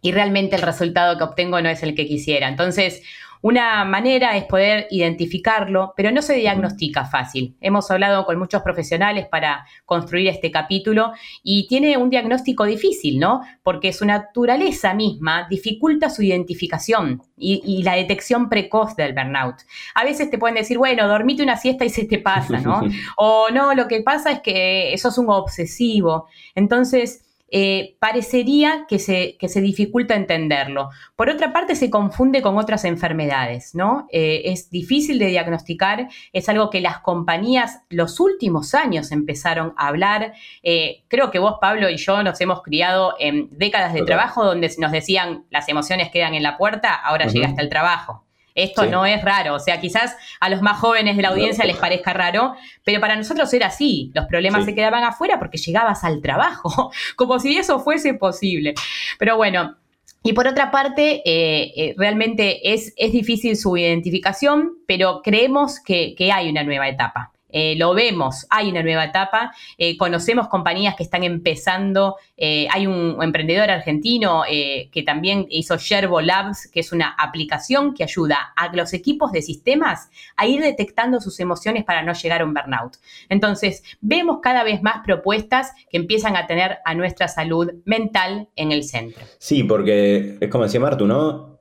y 0.00 0.12
realmente 0.12 0.56
el 0.56 0.62
resultado 0.62 1.18
que 1.18 1.24
obtengo 1.24 1.60
no 1.60 1.68
es 1.68 1.82
el 1.82 1.94
que 1.94 2.06
quisiera. 2.06 2.48
Entonces, 2.48 3.02
una 3.42 3.84
manera 3.84 4.36
es 4.36 4.44
poder 4.44 4.86
identificarlo, 4.90 5.92
pero 5.96 6.10
no 6.10 6.22
se 6.22 6.34
diagnostica 6.34 7.04
fácil. 7.04 7.56
Hemos 7.60 7.90
hablado 7.90 8.24
con 8.26 8.38
muchos 8.38 8.62
profesionales 8.62 9.26
para 9.26 9.66
construir 9.84 10.28
este 10.28 10.50
capítulo 10.50 11.12
y 11.42 11.66
tiene 11.68 11.96
un 11.96 12.10
diagnóstico 12.10 12.64
difícil, 12.64 13.18
¿no? 13.18 13.42
Porque 13.62 13.92
su 13.92 14.04
naturaleza 14.04 14.94
misma 14.94 15.46
dificulta 15.48 16.10
su 16.10 16.22
identificación 16.22 17.22
y, 17.36 17.82
la 17.82 17.94
detección 17.94 18.48
precoz 18.48 18.96
del 18.96 19.14
burnout. 19.14 19.56
A 19.94 20.04
veces 20.04 20.30
te 20.30 20.38
pueden 20.38 20.56
decir, 20.56 20.78
bueno, 20.78 21.06
dormite 21.06 21.42
una 21.42 21.56
siesta 21.56 21.84
y 21.84 21.90
se 21.90 22.04
te 22.04 22.18
pasa, 22.18 22.58
¿no? 22.58 22.82
o 23.16 23.48
no, 23.50 23.74
lo 23.74 23.86
que 23.86 24.02
pasa 24.02 24.32
es 24.32 24.40
que 24.40 24.94
sos 24.98 25.16
un 25.18 25.30
obsesivo. 25.30 26.26
Entonces, 26.54 27.27
eh, 27.50 27.96
parecería 27.98 28.84
que 28.88 28.98
se, 28.98 29.36
se, 29.40 29.60
dificulta 29.60 30.14
entenderlo. 30.14 30.90
Por 31.16 31.30
otra 31.30 31.52
parte, 31.52 31.74
se 31.74 31.88
confunde 31.88 32.42
con 32.42 32.58
otras 32.58 32.84
enfermedades, 32.84 33.74
¿no? 33.74 34.06
Eh, 34.12 34.42
es 34.46 34.70
difícil 34.70 35.18
de 35.18 35.26
diagnosticar, 35.26 36.08
es 36.32 36.48
algo 36.48 36.68
que 36.68 36.80
las 36.80 36.98
compañías 36.98 37.80
los 37.88 38.20
últimos 38.20 38.74
años 38.74 39.12
empezaron 39.12 39.72
a 39.76 39.88
hablar. 39.88 40.34
Eh, 40.62 41.04
creo 41.08 41.30
que 41.30 41.38
vos, 41.38 41.54
Pablo, 41.60 41.88
y 41.88 41.96
yo 41.96 42.22
nos 42.22 42.40
hemos 42.40 42.62
criado 42.62 43.14
en 43.18 43.48
décadas 43.50 43.94
de 43.94 44.02
trabajo 44.02 44.44
donde 44.44 44.70
nos 44.78 44.92
decían 44.92 45.46
las 45.50 45.68
emociones 45.68 46.10
quedan 46.10 46.34
en 46.34 46.42
la 46.42 46.58
puerta, 46.58 46.94
ahora 46.94 47.26
llega 47.26 47.48
hasta 47.48 47.62
el 47.62 47.70
trabajo. 47.70 48.27
Esto 48.58 48.86
no 48.86 49.06
es 49.06 49.22
raro, 49.22 49.54
o 49.54 49.60
sea, 49.60 49.80
quizás 49.80 50.16
a 50.40 50.48
los 50.48 50.62
más 50.62 50.78
jóvenes 50.78 51.16
de 51.16 51.22
la 51.22 51.28
audiencia 51.28 51.64
les 51.64 51.76
parezca 51.76 52.12
raro, 52.12 52.54
pero 52.84 53.00
para 53.00 53.16
nosotros 53.16 53.52
era 53.52 53.68
así, 53.68 54.10
los 54.14 54.26
problemas 54.26 54.64
se 54.64 54.74
quedaban 54.74 55.04
afuera 55.04 55.38
porque 55.38 55.58
llegabas 55.58 56.04
al 56.04 56.20
trabajo, 56.20 56.90
como 57.16 57.38
si 57.38 57.56
eso 57.56 57.80
fuese 57.80 58.14
posible. 58.14 58.74
Pero 59.18 59.36
bueno, 59.36 59.76
y 60.22 60.32
por 60.32 60.46
otra 60.46 60.70
parte, 60.70 61.22
eh, 61.24 61.72
eh, 61.76 61.94
realmente 61.96 62.74
es, 62.74 62.92
es, 62.96 63.12
difícil 63.12 63.56
su 63.56 63.76
identificación, 63.76 64.78
pero 64.86 65.22
creemos 65.22 65.80
que, 65.80 66.14
que 66.16 66.32
hay 66.32 66.50
una 66.50 66.64
nueva 66.64 66.88
etapa. 66.88 67.32
Eh, 67.50 67.76
lo 67.76 67.94
vemos, 67.94 68.46
hay 68.50 68.70
una 68.70 68.82
nueva 68.82 69.04
etapa, 69.04 69.52
eh, 69.78 69.96
conocemos 69.96 70.48
compañías 70.48 70.94
que 70.96 71.02
están 71.02 71.24
empezando, 71.24 72.16
eh, 72.36 72.68
hay 72.70 72.86
un 72.86 73.22
emprendedor 73.22 73.70
argentino 73.70 74.42
que 74.48 75.02
también 75.04 75.46
hizo 75.50 75.76
Shervo 75.76 76.20
Labs, 76.20 76.68
que 76.70 76.80
es 76.80 76.92
una 76.92 77.14
aplicación 77.18 77.94
que 77.94 78.04
ayuda 78.04 78.52
a 78.56 78.74
los 78.74 78.92
equipos 78.92 79.32
de 79.32 79.42
sistemas 79.42 80.08
a 80.36 80.46
ir 80.46 80.60
detectando 80.60 81.20
sus 81.20 81.38
emociones 81.40 81.84
para 81.84 82.02
no 82.02 82.12
llegar 82.12 82.42
a 82.42 82.44
un 82.44 82.54
burnout. 82.54 82.96
Entonces, 83.28 83.82
vemos 84.00 84.38
cada 84.42 84.64
vez 84.64 84.82
más 84.82 85.02
propuestas 85.04 85.72
que 85.90 85.96
empiezan 85.96 86.36
a 86.36 86.46
tener 86.46 86.78
a 86.84 86.94
nuestra 86.94 87.28
salud 87.28 87.70
mental 87.84 88.48
en 88.56 88.72
el 88.72 88.84
centro. 88.84 89.22
Sí, 89.38 89.64
porque 89.64 90.38
es 90.40 90.50
como 90.50 90.64
decía 90.64 90.80
Martu, 90.80 91.06
¿no? 91.06 91.58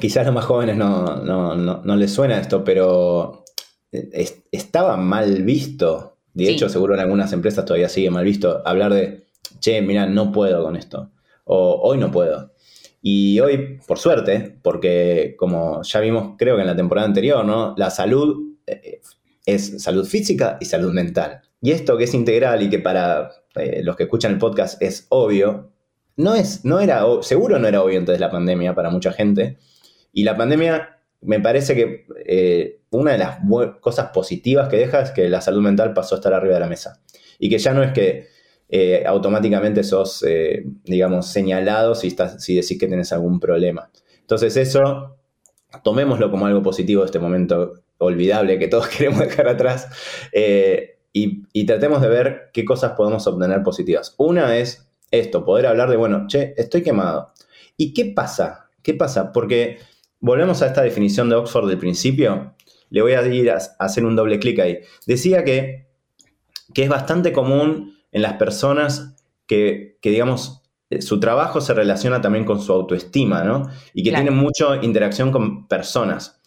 quizás 0.00 0.18
a 0.18 0.24
los 0.24 0.34
más 0.34 0.44
jóvenes 0.44 0.76
no, 0.76 1.16
no, 1.16 1.54
no 1.56 1.96
les 1.96 2.12
suena 2.12 2.38
esto, 2.38 2.64
pero 2.64 3.45
estaba 3.90 4.96
mal 4.96 5.42
visto. 5.42 6.18
De 6.34 6.50
hecho, 6.50 6.68
seguro 6.68 6.94
en 6.94 7.00
algunas 7.00 7.32
empresas 7.32 7.64
todavía 7.64 7.88
sigue 7.88 8.10
mal 8.10 8.24
visto 8.24 8.62
hablar 8.66 8.92
de, 8.92 9.24
che, 9.60 9.80
mira, 9.80 10.06
no 10.06 10.32
puedo 10.32 10.62
con 10.62 10.76
esto. 10.76 11.10
O 11.44 11.80
hoy 11.82 11.98
no 11.98 12.10
puedo. 12.10 12.52
Y 13.00 13.38
hoy, 13.40 13.78
por 13.86 13.98
suerte, 13.98 14.58
porque 14.62 15.34
como 15.38 15.82
ya 15.82 16.00
vimos, 16.00 16.34
creo 16.36 16.56
que 16.56 16.62
en 16.62 16.66
la 16.66 16.76
temporada 16.76 17.06
anterior, 17.06 17.44
¿no? 17.44 17.74
La 17.76 17.90
salud 17.90 18.56
eh, 18.66 19.00
es 19.46 19.82
salud 19.82 20.04
física 20.04 20.58
y 20.60 20.64
salud 20.64 20.92
mental. 20.92 21.40
Y 21.62 21.70
esto 21.70 21.96
que 21.96 22.04
es 22.04 22.14
integral 22.14 22.62
y 22.62 22.68
que 22.68 22.80
para 22.80 23.30
eh, 23.54 23.80
los 23.82 23.96
que 23.96 24.02
escuchan 24.02 24.32
el 24.32 24.38
podcast 24.38 24.82
es 24.82 25.06
obvio, 25.08 25.70
no, 26.16 26.34
es, 26.34 26.64
no 26.64 26.80
era, 26.80 27.04
seguro 27.22 27.58
no 27.58 27.68
era 27.68 27.82
obvio 27.82 27.98
antes 27.98 28.14
de 28.14 28.20
la 28.20 28.30
pandemia 28.30 28.74
para 28.74 28.90
mucha 28.90 29.12
gente. 29.12 29.58
Y 30.12 30.24
la 30.24 30.36
pandemia 30.36 30.95
me 31.20 31.40
parece 31.40 31.74
que 31.74 32.06
eh, 32.24 32.80
una 32.90 33.12
de 33.12 33.18
las 33.18 33.38
cosas 33.80 34.10
positivas 34.12 34.68
que 34.68 34.76
deja 34.76 35.00
es 35.00 35.10
que 35.10 35.28
la 35.28 35.40
salud 35.40 35.62
mental 35.62 35.92
pasó 35.92 36.14
a 36.14 36.18
estar 36.18 36.32
arriba 36.32 36.54
de 36.54 36.60
la 36.60 36.68
mesa. 36.68 37.00
Y 37.38 37.50
que 37.50 37.58
ya 37.58 37.74
no 37.74 37.82
es 37.82 37.92
que 37.92 38.28
eh, 38.68 39.04
automáticamente 39.06 39.84
sos, 39.84 40.24
eh, 40.26 40.64
digamos, 40.84 41.26
señalado 41.26 41.94
si, 41.94 42.08
estás, 42.08 42.42
si 42.42 42.54
decís 42.54 42.78
que 42.78 42.86
tienes 42.86 43.12
algún 43.12 43.40
problema. 43.40 43.90
Entonces 44.20 44.56
eso, 44.56 45.18
tomémoslo 45.82 46.30
como 46.30 46.46
algo 46.46 46.62
positivo 46.62 47.02
de 47.02 47.06
este 47.06 47.18
momento 47.18 47.74
olvidable 47.98 48.58
que 48.58 48.68
todos 48.68 48.88
queremos 48.96 49.20
dejar 49.20 49.48
atrás 49.48 49.88
y, 51.12 51.44
y 51.52 51.66
tratemos 51.66 52.02
de 52.02 52.08
ver 52.08 52.50
qué 52.52 52.64
cosas 52.64 52.92
podemos 52.92 53.26
obtener 53.26 53.62
positivas. 53.62 54.14
Una 54.18 54.56
es 54.56 54.86
esto, 55.10 55.44
poder 55.44 55.66
hablar 55.66 55.90
de, 55.90 55.96
bueno, 55.96 56.26
che, 56.26 56.54
estoy 56.56 56.82
quemado. 56.82 57.32
¿Y 57.76 57.94
qué 57.94 58.06
pasa? 58.06 58.68
¿Qué 58.82 58.94
pasa? 58.94 59.32
Porque 59.32 59.78
volvemos 60.20 60.62
a 60.62 60.66
esta 60.66 60.82
definición 60.82 61.28
de 61.28 61.36
Oxford 61.36 61.68
del 61.68 61.78
principio. 61.78 62.54
Le 62.90 63.02
voy 63.02 63.12
a 63.12 63.26
ir 63.26 63.50
a, 63.50 63.58
hacer 63.78 64.04
un 64.04 64.16
doble 64.16 64.38
clic 64.38 64.58
ahí. 64.60 64.78
Decía 65.06 65.44
que, 65.44 65.88
que, 66.74 66.84
es 66.84 66.88
bastante 66.88 67.32
común 67.32 67.96
en 68.12 68.22
las 68.22 68.34
personas 68.34 69.16
que, 69.46 69.98
digamos, 70.02 70.62
eh, 70.90 71.02
su 71.02 71.20
trabajo 71.20 71.60
se 71.60 71.74
relaciona 71.74 72.20
también 72.20 72.44
con 72.44 72.60
su 72.60 72.72
autoestima, 72.72 73.44
¿no? 73.44 73.68
Y 73.92 74.02
que 74.02 74.12
tiene 74.12 74.30
mucha 74.30 74.76
interacción 74.82 75.32
con 75.32 75.66
personas. 75.66 76.40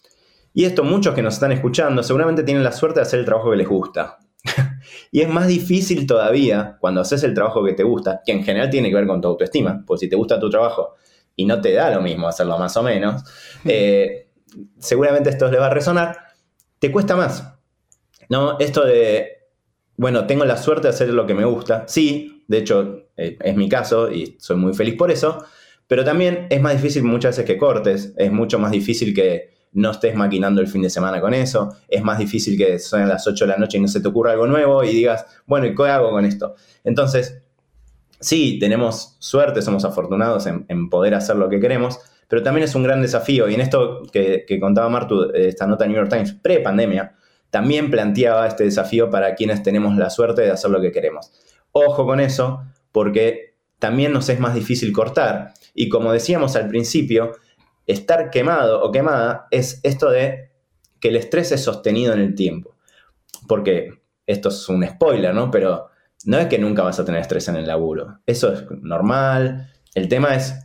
Y 0.53 0.65
esto 0.65 0.83
muchos 0.83 1.13
que 1.13 1.21
nos 1.21 1.35
están 1.35 1.51
escuchando 1.51 2.03
seguramente 2.03 2.43
tienen 2.43 2.63
la 2.63 2.71
suerte 2.71 2.99
de 2.99 3.05
hacer 3.05 3.19
el 3.19 3.25
trabajo 3.25 3.51
que 3.51 3.57
les 3.57 3.67
gusta. 3.67 4.17
y 5.11 5.21
es 5.21 5.29
más 5.29 5.47
difícil 5.47 6.07
todavía 6.07 6.77
cuando 6.79 7.01
haces 7.01 7.23
el 7.23 7.33
trabajo 7.33 7.63
que 7.63 7.73
te 7.73 7.83
gusta, 7.83 8.21
que 8.25 8.31
en 8.31 8.43
general 8.43 8.69
tiene 8.69 8.89
que 8.89 8.95
ver 8.95 9.07
con 9.07 9.21
tu 9.21 9.27
autoestima, 9.27 9.83
pues 9.85 9.99
si 9.99 10.09
te 10.09 10.15
gusta 10.15 10.39
tu 10.39 10.49
trabajo 10.49 10.95
y 11.39 11.45
no 11.45 11.61
te 11.61 11.71
da 11.71 11.89
lo 11.89 12.01
mismo 12.01 12.27
hacerlo 12.27 12.57
más 12.57 12.75
o 12.75 12.83
menos, 12.83 13.23
eh, 13.63 14.27
seguramente 14.77 15.29
esto 15.29 15.49
les 15.49 15.61
va 15.61 15.67
a 15.67 15.69
resonar, 15.69 16.17
te 16.79 16.91
cuesta 16.91 17.15
más. 17.15 17.53
¿No? 18.27 18.59
Esto 18.59 18.83
de, 18.83 19.47
bueno, 19.95 20.27
tengo 20.27 20.43
la 20.43 20.57
suerte 20.57 20.89
de 20.89 20.93
hacer 20.93 21.09
lo 21.09 21.25
que 21.25 21.33
me 21.33 21.45
gusta, 21.45 21.85
sí, 21.87 22.43
de 22.49 22.57
hecho 22.57 23.07
eh, 23.15 23.37
es 23.41 23.55
mi 23.55 23.69
caso 23.69 24.11
y 24.11 24.35
soy 24.37 24.57
muy 24.57 24.73
feliz 24.73 24.95
por 24.95 25.11
eso, 25.11 25.45
pero 25.87 26.03
también 26.03 26.47
es 26.49 26.61
más 26.61 26.73
difícil 26.73 27.03
muchas 27.03 27.37
veces 27.37 27.45
que 27.45 27.57
cortes, 27.57 28.13
es 28.17 28.31
mucho 28.33 28.59
más 28.59 28.71
difícil 28.71 29.15
que 29.15 29.53
no 29.71 29.91
estés 29.91 30.15
maquinando 30.15 30.59
el 30.59 30.67
fin 30.67 30.81
de 30.81 30.89
semana 30.89 31.21
con 31.21 31.33
eso, 31.33 31.73
es 31.87 32.03
más 32.03 32.19
difícil 32.19 32.57
que 32.57 32.77
a 32.91 32.97
las 33.05 33.25
8 33.25 33.45
de 33.45 33.51
la 33.51 33.57
noche 33.57 33.77
y 33.77 33.81
no 33.81 33.87
se 33.87 34.01
te 34.01 34.09
ocurra 34.09 34.33
algo 34.33 34.45
nuevo 34.45 34.83
y 34.83 34.89
digas, 34.89 35.25
bueno, 35.47 35.67
¿y 35.67 35.73
qué 35.73 35.83
hago 35.83 36.11
con 36.11 36.25
esto? 36.25 36.55
Entonces, 36.83 37.41
sí, 38.19 38.59
tenemos 38.59 39.15
suerte, 39.19 39.61
somos 39.61 39.85
afortunados 39.85 40.45
en, 40.47 40.89
poder 40.89 41.15
hacer 41.15 41.35
lo 41.35 41.49
que 41.49 41.59
queremos, 41.59 41.99
pero 42.27 42.43
también 42.43 42.65
es 42.65 42.75
un 42.75 42.83
gran 42.83 43.01
desafío. 43.01 43.49
Y 43.49 43.55
en 43.55 43.61
esto 43.61 44.03
que, 44.11 44.45
contaba 44.59 44.89
Martu, 44.89 45.31
esta 45.33 45.65
nota 45.67 45.85
New 45.85 45.95
York 45.95 46.09
Times, 46.09 46.33
pre-pandemia, 46.33 47.15
también 47.49 47.89
planteaba 47.89 48.47
este 48.47 48.63
desafío 48.63 49.09
para 49.09 49.35
quienes 49.35 49.63
tenemos 49.63 49.95
la 49.97 50.09
suerte 50.09 50.43
de 50.43 50.51
hacer 50.51 50.69
lo 50.69 50.81
que 50.81 50.91
queremos. 50.91 51.31
Ojo 51.71 52.05
con 52.05 52.19
eso, 52.19 52.63
porque 52.91 53.55
también 53.79 54.11
nos 54.11 54.29
es 54.29 54.39
más 54.39 54.53
difícil 54.53 54.91
cortar. 54.91 55.53
Y 55.73 55.89
como 55.89 56.11
decíamos 56.11 56.55
al 56.55 56.67
principio, 56.67 57.31
estar 57.87 58.29
quemado 58.29 58.83
o 58.83 58.91
quemada 58.91 59.47
es 59.49 59.79
esto 59.83 60.11
de 60.11 60.51
que 60.99 61.09
el 61.09 61.15
estrés 61.15 61.51
es 61.51 61.63
sostenido 61.63 62.13
en 62.13 62.19
el 62.19 62.35
tiempo. 62.35 62.75
Porque 63.47 63.93
esto 64.27 64.49
es 64.49 64.69
un 64.69 64.85
spoiler, 64.85 65.33
¿no? 65.33 65.49
Pero 65.49 65.89
no 66.25 66.37
es 66.37 66.47
que 66.47 66.59
nunca 66.59 66.83
vas 66.83 66.99
a 66.99 67.05
tener 67.05 67.21
estrés 67.21 67.47
en 67.47 67.55
el 67.55 67.67
laburo. 67.67 68.19
Eso 68.25 68.51
es 68.51 68.65
normal. 68.81 69.71
El 69.93 70.07
tema 70.07 70.35
es 70.35 70.55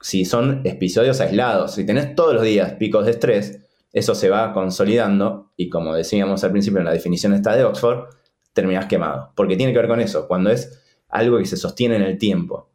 si 0.00 0.24
son 0.24 0.60
episodios 0.64 1.20
aislados. 1.20 1.74
Si 1.74 1.84
tenés 1.84 2.14
todos 2.14 2.34
los 2.34 2.42
días 2.42 2.74
picos 2.74 3.04
de 3.04 3.12
estrés, 3.12 3.66
eso 3.92 4.14
se 4.14 4.30
va 4.30 4.52
consolidando 4.52 5.52
y 5.56 5.68
como 5.68 5.94
decíamos 5.94 6.44
al 6.44 6.52
principio 6.52 6.78
en 6.78 6.84
la 6.84 6.92
definición 6.92 7.32
esta 7.32 7.56
de 7.56 7.64
Oxford, 7.64 8.08
terminás 8.52 8.86
quemado. 8.86 9.32
Porque 9.34 9.56
tiene 9.56 9.72
que 9.72 9.78
ver 9.78 9.88
con 9.88 10.00
eso. 10.00 10.28
Cuando 10.28 10.50
es 10.50 10.82
algo 11.08 11.38
que 11.38 11.46
se 11.46 11.56
sostiene 11.56 11.96
en 11.96 12.02
el 12.02 12.18
tiempo. 12.18 12.70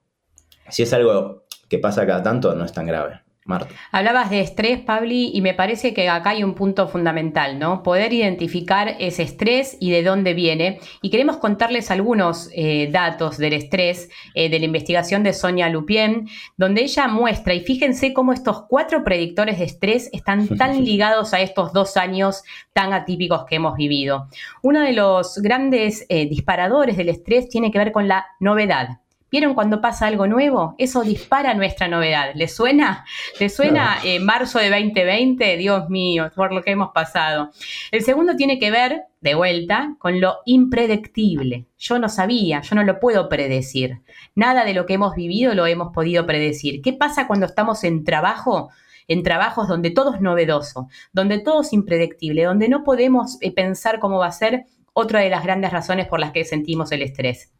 Si 0.69 0.83
es 0.83 0.93
algo 0.93 1.45
que 1.69 1.79
pasa 1.79 2.05
cada 2.05 2.23
tanto, 2.23 2.53
no 2.55 2.65
es 2.65 2.73
tan 2.73 2.85
grave. 2.85 3.21
Marta. 3.43 3.73
Hablabas 3.91 4.29
de 4.29 4.41
estrés, 4.41 4.79
Pabli, 4.81 5.31
y 5.33 5.41
me 5.41 5.55
parece 5.55 5.95
que 5.95 6.07
acá 6.07 6.29
hay 6.29 6.43
un 6.43 6.53
punto 6.53 6.87
fundamental, 6.87 7.57
¿no? 7.57 7.81
Poder 7.81 8.13
identificar 8.13 8.95
ese 8.99 9.23
estrés 9.23 9.77
y 9.79 9.89
de 9.89 10.03
dónde 10.03 10.35
viene. 10.35 10.79
Y 11.01 11.09
queremos 11.09 11.37
contarles 11.37 11.89
algunos 11.89 12.51
eh, 12.53 12.89
datos 12.91 13.39
del 13.39 13.53
estrés 13.53 14.09
eh, 14.35 14.49
de 14.49 14.59
la 14.59 14.65
investigación 14.65 15.23
de 15.23 15.33
Sonia 15.33 15.69
Lupien, 15.69 16.27
donde 16.55 16.83
ella 16.83 17.07
muestra, 17.07 17.55
y 17.55 17.61
fíjense 17.61 18.13
cómo 18.13 18.31
estos 18.31 18.65
cuatro 18.69 19.03
predictores 19.03 19.57
de 19.57 19.65
estrés 19.65 20.09
están 20.13 20.47
tan 20.57 20.85
ligados 20.85 21.33
a 21.33 21.41
estos 21.41 21.73
dos 21.73 21.97
años 21.97 22.43
tan 22.73 22.93
atípicos 22.93 23.45
que 23.45 23.55
hemos 23.55 23.75
vivido. 23.75 24.27
Uno 24.61 24.81
de 24.81 24.93
los 24.93 25.39
grandes 25.39 26.05
eh, 26.09 26.27
disparadores 26.29 26.95
del 26.95 27.09
estrés 27.09 27.49
tiene 27.49 27.71
que 27.71 27.79
ver 27.79 27.91
con 27.91 28.07
la 28.07 28.27
novedad. 28.39 29.00
¿Vieron 29.31 29.53
cuando 29.53 29.79
pasa 29.79 30.07
algo 30.07 30.27
nuevo? 30.27 30.75
Eso 30.77 31.03
dispara 31.03 31.53
nuestra 31.53 31.87
novedad. 31.87 32.31
¿Le 32.35 32.49
suena? 32.49 33.05
¿Le 33.39 33.47
suena 33.47 33.99
eh, 34.03 34.19
marzo 34.19 34.59
de 34.59 34.69
2020? 34.69 35.55
Dios 35.55 35.89
mío, 35.89 36.29
por 36.35 36.51
lo 36.51 36.61
que 36.61 36.71
hemos 36.71 36.91
pasado. 36.91 37.51
El 37.91 38.03
segundo 38.03 38.35
tiene 38.35 38.59
que 38.59 38.71
ver, 38.71 39.03
de 39.21 39.35
vuelta, 39.35 39.95
con 39.99 40.19
lo 40.19 40.39
impredectible. 40.43 41.67
Yo 41.77 41.97
no 41.97 42.09
sabía, 42.09 42.59
yo 42.59 42.75
no 42.75 42.83
lo 42.83 42.99
puedo 42.99 43.29
predecir. 43.29 44.01
Nada 44.35 44.65
de 44.65 44.73
lo 44.73 44.85
que 44.85 44.95
hemos 44.95 45.15
vivido 45.15 45.55
lo 45.55 45.65
hemos 45.65 45.93
podido 45.93 46.25
predecir. 46.25 46.81
¿Qué 46.81 46.91
pasa 46.91 47.27
cuando 47.27 47.45
estamos 47.45 47.85
en 47.85 48.03
trabajo? 48.03 48.69
en 49.07 49.23
trabajos 49.23 49.67
donde 49.67 49.89
todo 49.89 50.13
es 50.13 50.21
novedoso, 50.21 50.87
donde 51.11 51.39
todo 51.39 51.61
es 51.61 51.73
impredectible, 51.73 52.43
donde 52.43 52.69
no 52.69 52.83
podemos 52.85 53.37
eh, 53.41 53.51
pensar 53.51 53.99
cómo 53.99 54.19
va 54.19 54.27
a 54.27 54.31
ser 54.31 54.65
otra 54.93 55.19
de 55.19 55.29
las 55.29 55.43
grandes 55.43 55.71
razones 55.71 56.07
por 56.07 56.21
las 56.21 56.31
que 56.31 56.45
sentimos 56.45 56.93
el 56.93 57.01
estrés. 57.01 57.51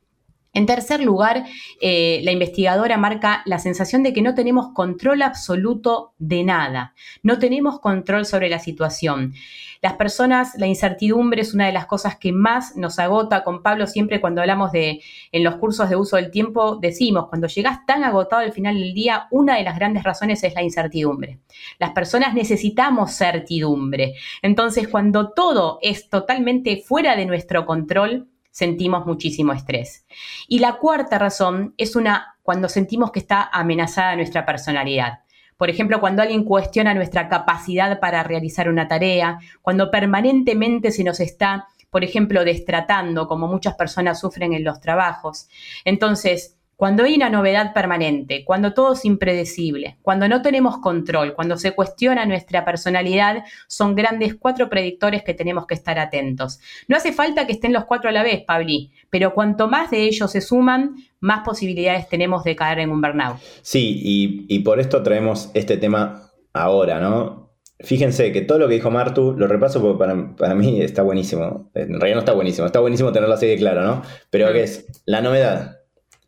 En 0.53 0.65
tercer 0.65 1.01
lugar, 1.01 1.45
eh, 1.79 2.19
la 2.23 2.31
investigadora 2.31 2.97
marca 2.97 3.41
la 3.45 3.57
sensación 3.57 4.03
de 4.03 4.11
que 4.11 4.21
no 4.21 4.35
tenemos 4.35 4.73
control 4.73 5.21
absoluto 5.21 6.13
de 6.17 6.43
nada, 6.43 6.93
no 7.23 7.39
tenemos 7.39 7.79
control 7.79 8.25
sobre 8.25 8.49
la 8.49 8.59
situación. 8.59 9.33
Las 9.81 9.93
personas, 9.93 10.53
la 10.57 10.67
incertidumbre 10.67 11.41
es 11.41 11.55
una 11.55 11.65
de 11.65 11.71
las 11.71 11.87
cosas 11.87 12.17
que 12.17 12.31
más 12.31 12.75
nos 12.75 12.99
agota. 12.99 13.43
Con 13.43 13.63
Pablo 13.63 13.87
siempre 13.87 14.21
cuando 14.21 14.41
hablamos 14.41 14.71
de 14.71 15.01
en 15.31 15.43
los 15.43 15.55
cursos 15.55 15.89
de 15.89 15.95
uso 15.95 16.17
del 16.17 16.29
tiempo 16.29 16.75
decimos, 16.75 17.29
cuando 17.29 17.47
llegas 17.47 17.85
tan 17.87 18.03
agotado 18.03 18.43
al 18.43 18.51
final 18.51 18.77
del 18.77 18.93
día, 18.93 19.27
una 19.31 19.55
de 19.55 19.63
las 19.63 19.75
grandes 19.75 20.03
razones 20.03 20.43
es 20.43 20.53
la 20.53 20.61
incertidumbre. 20.61 21.39
Las 21.79 21.91
personas 21.91 22.35
necesitamos 22.35 23.11
certidumbre. 23.11 24.13
Entonces, 24.41 24.87
cuando 24.87 25.31
todo 25.31 25.79
es 25.81 26.09
totalmente 26.09 26.83
fuera 26.85 27.15
de 27.15 27.25
nuestro 27.25 27.65
control, 27.65 28.27
sentimos 28.51 29.05
muchísimo 29.05 29.53
estrés. 29.53 30.05
Y 30.47 30.59
la 30.59 30.77
cuarta 30.77 31.17
razón 31.17 31.73
es 31.77 31.95
una 31.95 32.35
cuando 32.43 32.69
sentimos 32.69 33.11
que 33.11 33.19
está 33.19 33.49
amenazada 33.51 34.15
nuestra 34.15 34.45
personalidad. 34.45 35.19
Por 35.57 35.69
ejemplo, 35.69 35.99
cuando 35.99 36.21
alguien 36.21 36.43
cuestiona 36.43 36.93
nuestra 36.93 37.29
capacidad 37.29 37.99
para 37.99 38.23
realizar 38.23 38.67
una 38.67 38.87
tarea, 38.87 39.39
cuando 39.61 39.91
permanentemente 39.91 40.91
se 40.91 41.03
nos 41.03 41.19
está, 41.19 41.67
por 41.91 42.03
ejemplo, 42.03 42.43
destratando, 42.43 43.27
como 43.27 43.47
muchas 43.47 43.75
personas 43.75 44.19
sufren 44.19 44.53
en 44.53 44.63
los 44.63 44.79
trabajos. 44.79 45.47
Entonces, 45.85 46.57
cuando 46.81 47.03
hay 47.03 47.13
una 47.13 47.29
novedad 47.29 47.75
permanente, 47.75 48.43
cuando 48.43 48.73
todo 48.73 48.93
es 48.93 49.05
impredecible, 49.05 49.99
cuando 50.01 50.27
no 50.27 50.41
tenemos 50.41 50.79
control, 50.79 51.35
cuando 51.35 51.55
se 51.55 51.73
cuestiona 51.73 52.25
nuestra 52.25 52.65
personalidad, 52.65 53.43
son 53.67 53.93
grandes 53.93 54.33
cuatro 54.33 54.67
predictores 54.67 55.21
que 55.21 55.35
tenemos 55.35 55.67
que 55.67 55.75
estar 55.75 55.99
atentos. 55.99 56.59
No 56.87 56.97
hace 56.97 57.13
falta 57.13 57.45
que 57.45 57.53
estén 57.53 57.71
los 57.71 57.85
cuatro 57.85 58.09
a 58.09 58.11
la 58.11 58.23
vez, 58.23 58.41
Pabli, 58.47 58.89
pero 59.11 59.35
cuanto 59.35 59.67
más 59.67 59.91
de 59.91 60.05
ellos 60.05 60.31
se 60.31 60.41
suman, 60.41 60.95
más 61.19 61.45
posibilidades 61.45 62.09
tenemos 62.09 62.43
de 62.43 62.55
caer 62.55 62.79
en 62.79 62.89
un 62.89 62.99
burnout. 62.99 63.37
Sí, 63.61 64.01
y, 64.49 64.59
por 64.61 64.79
esto 64.79 65.03
traemos 65.03 65.51
este 65.53 65.77
tema 65.77 66.31
ahora, 66.51 66.99
¿no? 66.99 67.51
Fíjense 67.81 68.31
que 68.31 68.41
todo 68.41 68.57
lo 68.57 68.67
que 68.67 68.73
dijo 68.73 68.89
Martu, 68.89 69.35
lo 69.37 69.45
repaso 69.45 69.83
porque 69.83 69.99
para, 70.35 70.55
mí 70.55 70.81
está 70.81 71.03
buenísimo. 71.03 71.69
En 71.75 71.99
realidad 71.99 72.15
no 72.15 72.21
está 72.21 72.33
buenísimo, 72.33 72.65
está 72.65 72.79
buenísimo 72.79 73.11
tenerlo 73.11 73.35
así 73.35 73.45
de 73.45 73.57
claro, 73.57 73.83
¿no? 73.83 74.01
Pero 74.31 74.51
que 74.51 74.63
es 74.63 75.03
la 75.05 75.21
novedad, 75.21 75.80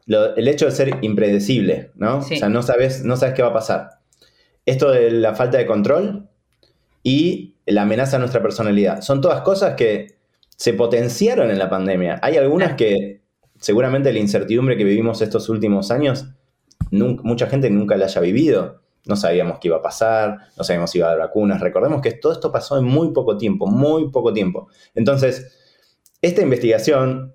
el 0.07 0.47
hecho 0.47 0.65
de 0.65 0.71
ser 0.71 0.97
impredecible, 1.01 1.91
¿no? 1.95 2.19
O 2.19 2.21
sea, 2.21 2.49
no 2.49 2.61
sabes, 2.61 3.03
no 3.03 3.17
sabes 3.17 3.35
qué 3.35 3.41
va 3.41 3.49
a 3.49 3.53
pasar. 3.53 3.89
Esto 4.65 4.91
de 4.91 5.11
la 5.11 5.35
falta 5.35 5.57
de 5.57 5.65
control 5.65 6.29
y 7.03 7.55
la 7.65 7.83
amenaza 7.83 8.17
a 8.17 8.19
nuestra 8.19 8.41
personalidad. 8.41 9.01
Son 9.01 9.21
todas 9.21 9.41
cosas 9.41 9.75
que 9.75 10.15
se 10.55 10.73
potenciaron 10.73 11.49
en 11.51 11.59
la 11.59 11.69
pandemia. 11.69 12.19
Hay 12.21 12.37
algunas 12.37 12.75
que 12.75 13.21
seguramente 13.59 14.11
la 14.11 14.19
incertidumbre 14.19 14.77
que 14.77 14.83
vivimos 14.83 15.21
estos 15.21 15.49
últimos 15.49 15.91
años, 15.91 16.27
mucha 16.91 17.47
gente 17.47 17.69
nunca 17.69 17.97
la 17.97 18.05
haya 18.05 18.21
vivido. 18.21 18.81
No 19.05 19.17
sabíamos 19.17 19.59
qué 19.59 19.67
iba 19.67 19.77
a 19.77 19.81
pasar, 19.81 20.37
no 20.57 20.63
sabíamos 20.63 20.91
si 20.91 20.99
iba 20.99 21.07
a 21.07 21.11
haber 21.11 21.25
vacunas. 21.25 21.59
Recordemos 21.59 22.01
que 22.01 22.11
todo 22.13 22.31
esto 22.31 22.51
pasó 22.51 22.77
en 22.77 22.85
muy 22.85 23.11
poco 23.11 23.37
tiempo, 23.37 23.67
muy 23.67 24.09
poco 24.11 24.31
tiempo. 24.31 24.69
Entonces, 24.95 25.51
esta 26.21 26.41
investigación 26.41 27.32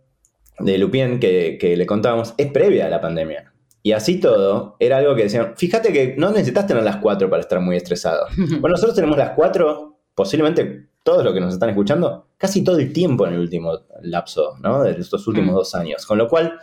de 0.61 0.79
Lupien 0.79 1.21
que, 1.21 1.75
le 1.77 1.87
contábamos 1.87 2.35
es 2.37 2.51
previa 2.53 2.87
a 2.87 2.89
la 2.89 3.01
pandemia. 3.01 3.53
Y 3.83 3.93
así 3.93 4.19
todo, 4.19 4.77
era 4.81 4.99
algo 4.99 5.15
que 5.15 5.25
decían, 5.25 5.55
fíjate 5.57 5.93
que 5.93 6.15
no 6.19 6.31
necesitas 6.31 6.67
tener 6.67 6.83
las 6.83 6.97
cuatro 6.97 7.31
para 7.31 7.41
estar 7.41 7.61
muy 7.61 7.77
estresado. 7.77 8.27
Bueno, 8.61 8.75
nosotros 8.75 8.95
tenemos 8.95 9.17
las 9.17 9.31
cuatro, 9.31 10.01
posiblemente 10.15 10.89
todos 11.03 11.25
los 11.25 11.33
que 11.33 11.41
nos 11.41 11.55
están 11.55 11.71
escuchando, 11.71 12.27
casi 12.37 12.63
todo 12.63 12.79
el 12.79 12.93
tiempo 12.93 13.27
en 13.27 13.35
el 13.35 13.41
último 13.41 13.73
lapso, 14.03 14.57
¿no? 14.61 14.83
De 14.83 14.91
estos 14.93 15.27
últimos 15.27 15.53
mm. 15.53 15.57
dos 15.57 15.75
años. 15.75 16.05
Con 16.05 16.19
lo 16.19 16.29
cual, 16.29 16.59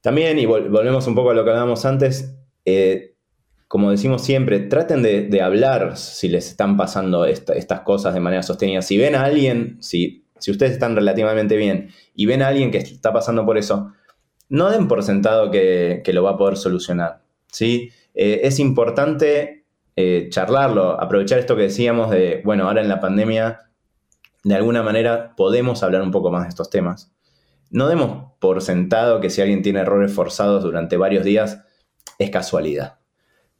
también, 0.00 0.38
y 0.38 0.44
volvemos 0.46 1.06
un 1.06 1.14
poco 1.14 1.30
a 1.30 1.34
lo 1.34 1.44
que 1.44 1.50
hablábamos 1.50 1.84
antes, 1.86 2.34
eh, 2.64 3.14
como 3.68 3.90
decimos 3.90 4.22
siempre, 4.22 4.60
traten 4.60 5.02
de, 5.02 5.40
hablar 5.40 5.96
si 5.96 6.28
les 6.28 6.48
están 6.48 6.76
pasando 6.76 7.24
estas 7.24 7.80
cosas 7.80 8.12
de 8.12 8.20
manera 8.20 8.42
sostenida. 8.42 8.82
Si 8.82 8.98
ven 8.98 9.14
a 9.14 9.22
alguien, 9.22 9.78
si 9.80 10.21
si 10.42 10.50
ustedes 10.50 10.72
están 10.72 10.96
relativamente 10.96 11.56
bien 11.56 11.90
y 12.16 12.26
ven 12.26 12.42
a 12.42 12.48
alguien 12.48 12.72
que 12.72 12.78
está 12.78 13.12
pasando 13.12 13.46
por 13.46 13.58
eso, 13.58 13.92
no 14.48 14.70
den 14.70 14.88
por 14.88 15.02
sentado 15.04 15.52
que, 15.52 16.02
lo 16.12 16.24
va 16.24 16.32
a 16.32 16.36
poder 16.36 16.56
solucionar. 16.56 17.22
¿sí? 17.46 17.90
Eh, 18.14 18.40
es 18.42 18.58
importante 18.58 19.64
eh, 19.94 20.26
charlarlo, 20.30 21.00
aprovechar 21.00 21.38
esto 21.38 21.54
que 21.54 21.62
decíamos 21.62 22.10
de, 22.10 22.42
bueno, 22.44 22.66
ahora 22.66 22.82
en 22.82 22.88
la 22.88 22.98
pandemia, 22.98 23.60
de 24.42 24.54
alguna 24.56 24.82
manera 24.82 25.34
podemos 25.36 25.84
hablar 25.84 26.02
un 26.02 26.10
poco 26.10 26.32
más 26.32 26.42
de 26.42 26.48
estos 26.48 26.70
temas. 26.70 27.12
no 27.70 27.86
demos 27.86 28.32
por 28.40 28.60
sentado 28.60 29.20
que 29.20 29.30
si 29.30 29.40
alguien 29.40 29.62
tiene 29.62 29.80
errores 29.80 30.12
forzados 30.12 30.64
durante 30.64 30.96
varios 30.96 31.24
días, 31.24 31.62
es 32.18 32.30
casualidad. 32.30 32.98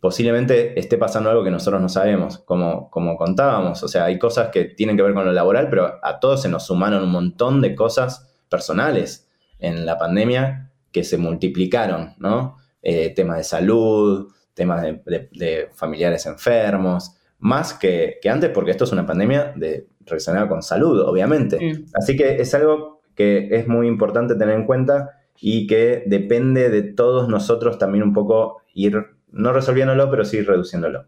Posiblemente 0.02 0.76
esté 0.80 0.98
pasando 0.98 1.30
algo 1.30 1.44
que 1.44 1.52
nosotros 1.52 1.80
no 1.80 1.88
sabemos, 1.88 2.38
como, 2.38 2.90
como 2.90 3.16
contábamos. 3.16 3.84
O 3.84 3.86
sea, 3.86 4.06
hay 4.06 4.18
cosas 4.18 4.48
que 4.48 4.64
tienen 4.64 4.96
que 4.96 5.04
ver 5.04 5.14
con 5.14 5.24
lo 5.24 5.30
laboral, 5.30 5.68
pero 5.70 6.00
a 6.02 6.18
todos 6.18 6.42
se 6.42 6.48
nos 6.48 6.66
sumaron 6.66 7.04
un 7.04 7.12
montón 7.12 7.60
de 7.60 7.76
cosas 7.76 8.34
personales 8.48 9.28
en 9.60 9.86
la 9.86 9.98
pandemia 9.98 10.72
que 10.90 11.04
se 11.04 11.18
multiplicaron, 11.18 12.14
¿no? 12.18 12.56
Eh, 12.82 13.14
temas 13.14 13.36
de 13.36 13.44
salud, 13.44 14.32
temas 14.54 14.82
de, 14.82 15.70
familiares 15.72 16.26
enfermos, 16.26 17.14
más 17.38 17.72
que, 17.72 18.18
antes, 18.28 18.50
porque 18.50 18.72
esto 18.72 18.82
es 18.82 18.90
una 18.90 19.06
pandemia 19.06 19.52
de, 19.54 19.86
relacionada 20.04 20.48
con 20.48 20.64
salud, 20.64 21.00
obviamente. 21.02 21.84
Así 21.94 22.16
que 22.16 22.40
es 22.40 22.52
algo 22.54 23.02
que 23.14 23.50
es 23.52 23.68
muy 23.68 23.86
importante 23.86 24.34
tener 24.34 24.56
en 24.56 24.66
cuenta 24.66 25.10
y 25.40 25.68
que 25.68 26.02
depende 26.06 26.70
de 26.70 26.82
todos 26.82 27.28
nosotros 27.28 27.78
también 27.78 28.02
un 28.02 28.12
poco 28.12 28.62
ir, 28.74 28.96
no 29.32 29.52
resolviéndolo, 29.52 30.10
pero 30.10 30.24
sí 30.24 30.40
reduciéndolo. 30.42 31.06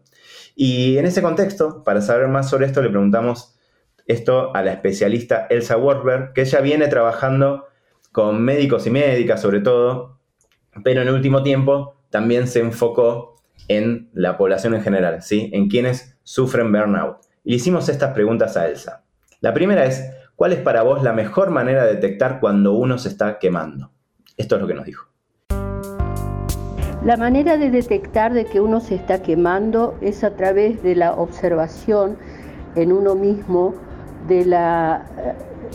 Y 0.55 0.97
en 0.97 1.05
ese 1.05 1.21
contexto, 1.21 1.83
para 1.83 2.01
saber 2.01 2.27
más 2.27 2.49
sobre 2.49 2.65
esto, 2.65 2.81
le 2.81 2.89
preguntamos 2.89 3.57
esto 4.07 4.55
a 4.55 4.61
la 4.61 4.73
especialista 4.73 5.47
Elsa 5.49 5.77
Warberg, 5.77 6.33
que 6.33 6.41
ella 6.41 6.61
viene 6.61 6.87
trabajando 6.87 7.65
con 8.11 8.41
médicos 8.41 8.87
y 8.87 8.91
médicas 8.91 9.41
sobre 9.41 9.59
todo, 9.59 10.19
pero 10.83 11.01
en 11.01 11.07
el 11.07 11.13
último 11.13 11.43
tiempo 11.43 11.97
también 12.09 12.47
se 12.47 12.59
enfocó 12.59 13.35
en 13.67 14.09
la 14.13 14.37
población 14.37 14.73
en 14.75 14.81
general, 14.81 15.21
¿sí? 15.21 15.49
en 15.53 15.67
quienes 15.67 16.17
sufren 16.23 16.71
burnout. 16.71 17.17
Y 17.43 17.51
le 17.51 17.55
hicimos 17.57 17.89
estas 17.89 18.13
preguntas 18.13 18.57
a 18.57 18.67
Elsa. 18.67 19.03
La 19.41 19.53
primera 19.53 19.85
es, 19.85 20.09
¿cuál 20.35 20.53
es 20.53 20.59
para 20.59 20.83
vos 20.83 21.03
la 21.03 21.13
mejor 21.13 21.49
manera 21.49 21.85
de 21.85 21.95
detectar 21.95 22.39
cuando 22.39 22.73
uno 22.73 22.97
se 22.97 23.09
está 23.09 23.37
quemando? 23.39 23.91
Esto 24.37 24.55
es 24.55 24.61
lo 24.61 24.67
que 24.67 24.73
nos 24.73 24.85
dijo. 24.85 25.07
La 27.05 27.17
manera 27.17 27.57
de 27.57 27.69
detectar 27.69 28.33
de 28.33 28.45
que 28.45 28.59
uno 28.59 28.79
se 28.79 28.95
está 28.95 29.21
quemando 29.21 29.93
es 30.01 30.23
a 30.23 30.31
través 30.31 30.81
de 30.81 30.95
la 30.95 31.13
observación 31.13 32.17
en 32.75 32.91
uno 32.91 33.13
mismo 33.13 33.75
de 34.27 34.43
la 34.43 35.05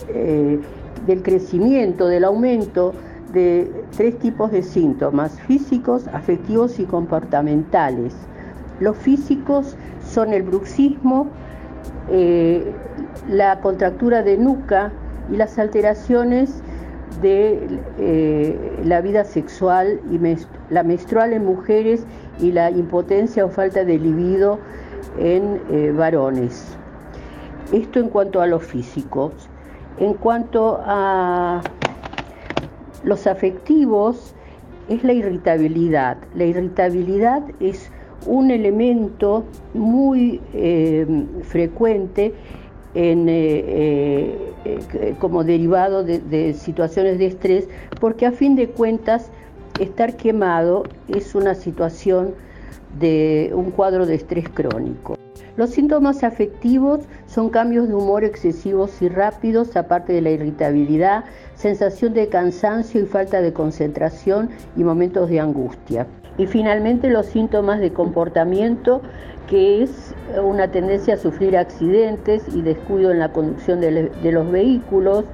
eh, 0.09 0.59
del 1.07 1.23
crecimiento, 1.23 2.09
del 2.09 2.25
aumento 2.25 2.95
de 3.33 3.71
tres 3.97 4.19
tipos 4.19 4.51
de 4.51 4.65
síntomas, 4.65 5.41
físicos, 5.43 6.09
afectivos 6.09 6.81
y 6.81 6.85
comportamentales. 6.85 8.13
Los 8.81 8.97
físicos 8.97 9.77
son 10.05 10.33
el 10.33 10.43
bruxismo, 10.43 11.29
eh, 12.11 12.73
la 13.29 13.61
contractura 13.61 14.25
de 14.25 14.37
nuca 14.37 14.91
y 15.33 15.37
las 15.37 15.61
alteraciones 15.61 16.61
de 17.21 17.81
eh, 17.99 18.81
la 18.85 19.01
vida 19.01 19.25
sexual 19.25 20.01
y 20.11 20.19
la 20.73 20.83
menstrual 20.83 21.33
en 21.33 21.45
mujeres 21.45 22.05
y 22.41 22.53
la 22.53 22.71
impotencia 22.71 23.45
o 23.45 23.49
falta 23.49 23.85
de 23.85 23.99
libido 23.99 24.59
en 25.19 25.61
eh, 25.71 25.93
varones. 25.97 26.77
Esto 27.73 28.01
en 28.01 28.09
cuanto 28.09 28.41
a 28.41 28.47
los 28.47 28.65
físicos. 28.65 29.33
En 29.99 30.15
cuanto 30.15 30.81
a 30.85 31.61
los 33.05 33.27
afectivos, 33.27 34.35
es 34.89 35.05
la 35.05 35.13
irritabilidad. 35.13 36.17
La 36.35 36.45
irritabilidad 36.45 37.43
es 37.61 37.91
un 38.27 38.51
elemento 38.51 39.45
muy 39.73 40.41
eh, 40.53 41.07
frecuente 41.43 42.35
en, 42.95 43.29
eh, 43.29 44.37
eh, 44.65 45.15
como 45.19 45.45
derivado 45.45 46.03
de 46.05 46.55
situaciones 46.55 47.19
de 47.19 47.27
estrés, 47.27 47.69
porque 48.01 48.27
a 48.27 48.33
fin 48.33 48.57
de 48.57 48.69
cuentas 48.69 49.31
estar 49.79 50.17
quemado 50.17 50.85
es 51.09 51.35
una 51.35 51.55
situación 51.55 52.35
de 52.99 53.53
un 53.55 53.71
cuadro 53.71 54.07
de 54.07 54.17
estrés 54.17 54.49
crónico. 54.49 55.17
Los 55.57 55.71
síntomas 55.71 56.23
afectivos 56.25 57.01
son 57.27 57.51
cambios 57.51 57.89
de 57.89 57.95
humor 57.95 58.25
excesivos 58.25 59.03
y 59.03 59.09
rápidos, 59.09 59.77
aparte 59.77 60.13
de 60.13 60.23
la 60.23 60.31
irritabilidad, 60.31 61.25
sensación 61.55 62.15
de 62.15 62.29
cansancio 62.29 63.03
y 63.03 63.07
falta 63.07 63.43
de 63.43 63.53
concentración 63.53 64.49
y 64.77 64.85
momentos 64.85 65.29
de 65.29 65.41
angustia. 65.41 66.07
Y 66.39 66.47
finalmente 66.47 67.11
los 67.11 67.27
síntomas 67.27 67.81
de 67.81 67.93
comportamiento, 67.93 69.03
que 69.49 69.83
es 69.83 70.10
una 70.43 70.69
tendencia 70.69 71.15
a 71.15 71.17
sufrir 71.17 71.57
accidentes 71.57 72.45
y 72.55 72.63
descuido 72.63 73.11
en 73.11 73.19
la 73.19 73.33
conducción 73.33 73.81
de, 73.81 74.11
los 74.33 74.51
vehículos, 74.51 75.25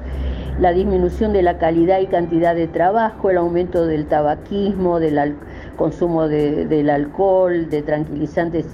la 0.58 0.72
disminución 0.72 1.32
de 1.32 1.42
la 1.42 1.58
calidad 1.58 2.00
y 2.00 2.06
cantidad 2.06 2.54
de 2.54 2.66
trabajo, 2.66 3.30
el 3.30 3.36
aumento 3.36 3.86
del 3.86 4.06
tabaquismo, 4.06 5.00
del 5.00 5.36
consumo 5.76 6.28
del 6.28 6.90
alcohol, 6.90 7.68
de 7.68 7.82
tranquilizantes 7.82 8.66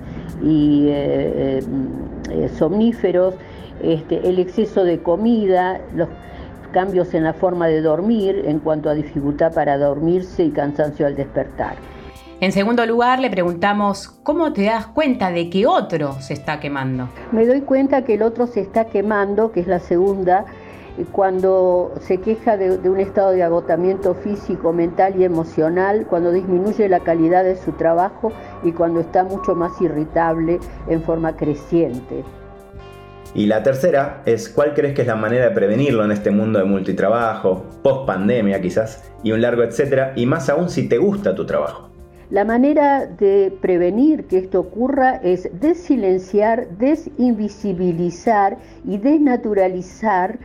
y 0.43 0.89
eh, 0.89 0.93
eh, 0.95 1.63
eh, 2.31 2.49
somníferos, 2.57 3.35
este, 3.83 4.29
el 4.29 4.39
exceso 4.39 4.85
de 4.85 5.03
comida, 5.03 5.81
los 5.95 6.09
cambios 6.73 7.15
en 7.15 7.25
la 7.25 7.33
forma 7.33 7.67
de 7.67 7.83
dormir 7.83 8.45
en 8.47 8.61
cuanto 8.61 8.89
a 8.89 8.95
dificultad 8.95 9.53
para 9.53 9.77
dormirse 9.77 10.45
y 10.45 10.51
cansancio 10.51 11.07
al 11.07 11.17
despertar. 11.17 11.75
En 12.43 12.51
segundo 12.51 12.85
lugar, 12.87 13.21
le 13.21 13.31
preguntamos, 13.31 14.09
¿cómo 14.25 14.53
te 14.53 14.65
das 14.65 14.89
cuenta 14.89 15.31
de 15.31 15.49
que 15.49 15.65
otro 15.65 16.15
se 16.21 16.35
está 16.35 16.59
quemando? 16.59 17.09
Me 17.31 17.47
doy 17.47 17.61
cuenta 17.61 18.03
que 18.03 18.15
el 18.15 18.23
otro 18.23 18.49
se 18.49 18.59
está 18.59 18.87
quemando, 18.87 19.53
que 19.53 19.61
es 19.61 19.69
la 19.69 19.79
segunda, 19.79 20.45
cuando 21.13 21.93
se 22.01 22.17
queja 22.17 22.57
de, 22.57 22.89
un 22.89 22.99
estado 22.99 23.31
de 23.31 23.45
agotamiento 23.45 24.15
físico, 24.15 24.73
mental 24.73 25.15
y 25.21 25.23
emocional, 25.23 26.05
cuando 26.11 26.33
disminuye 26.33 26.89
la 26.89 26.99
calidad 26.99 27.45
de 27.45 27.55
su 27.55 27.71
trabajo 27.75 28.33
y 28.65 28.73
cuando 28.73 28.99
está 28.99 29.23
mucho 29.23 29.55
más 29.55 29.81
irritable 29.81 30.59
en 30.89 31.01
forma 31.01 31.37
creciente. 31.37 32.25
Y 33.37 33.47
la 33.47 33.63
tercera 33.63 34.21
es 34.27 34.49
cuál 34.49 34.75
crees 34.75 34.95
que 34.95 35.03
es 35.03 35.07
la 35.07 35.15
manera 35.15 35.45
de 35.45 35.53
prevenirlo 35.53 36.05
en 36.05 36.11
este 36.11 36.33
mundo 36.33 36.59
de 36.59 36.65
multitrabajo, 36.65 37.67
post 37.85 38.05
pandemia 38.05 38.61
quizás, 38.61 39.13
y 39.23 39.31
un 39.31 39.41
largo 39.43 39.63
etcétera, 39.63 40.13
y 40.17 40.27
más 40.27 40.49
aún 40.49 40.69
si 40.69 40.89
te 40.89 40.99
gusta 40.99 41.37
tu 41.37 41.47
trabajo. 41.47 41.92
La 42.33 42.47
manera 42.47 43.05
de 43.05 43.55
prevenir 43.61 44.25
que 44.25 44.39
esto 44.39 44.61
ocurra 44.61 45.17
es 45.17 45.51
desilenciar, 45.61 46.67
desinvisibilizar 46.79 48.57
y 48.87 48.97
desnaturalizar 48.97 50.39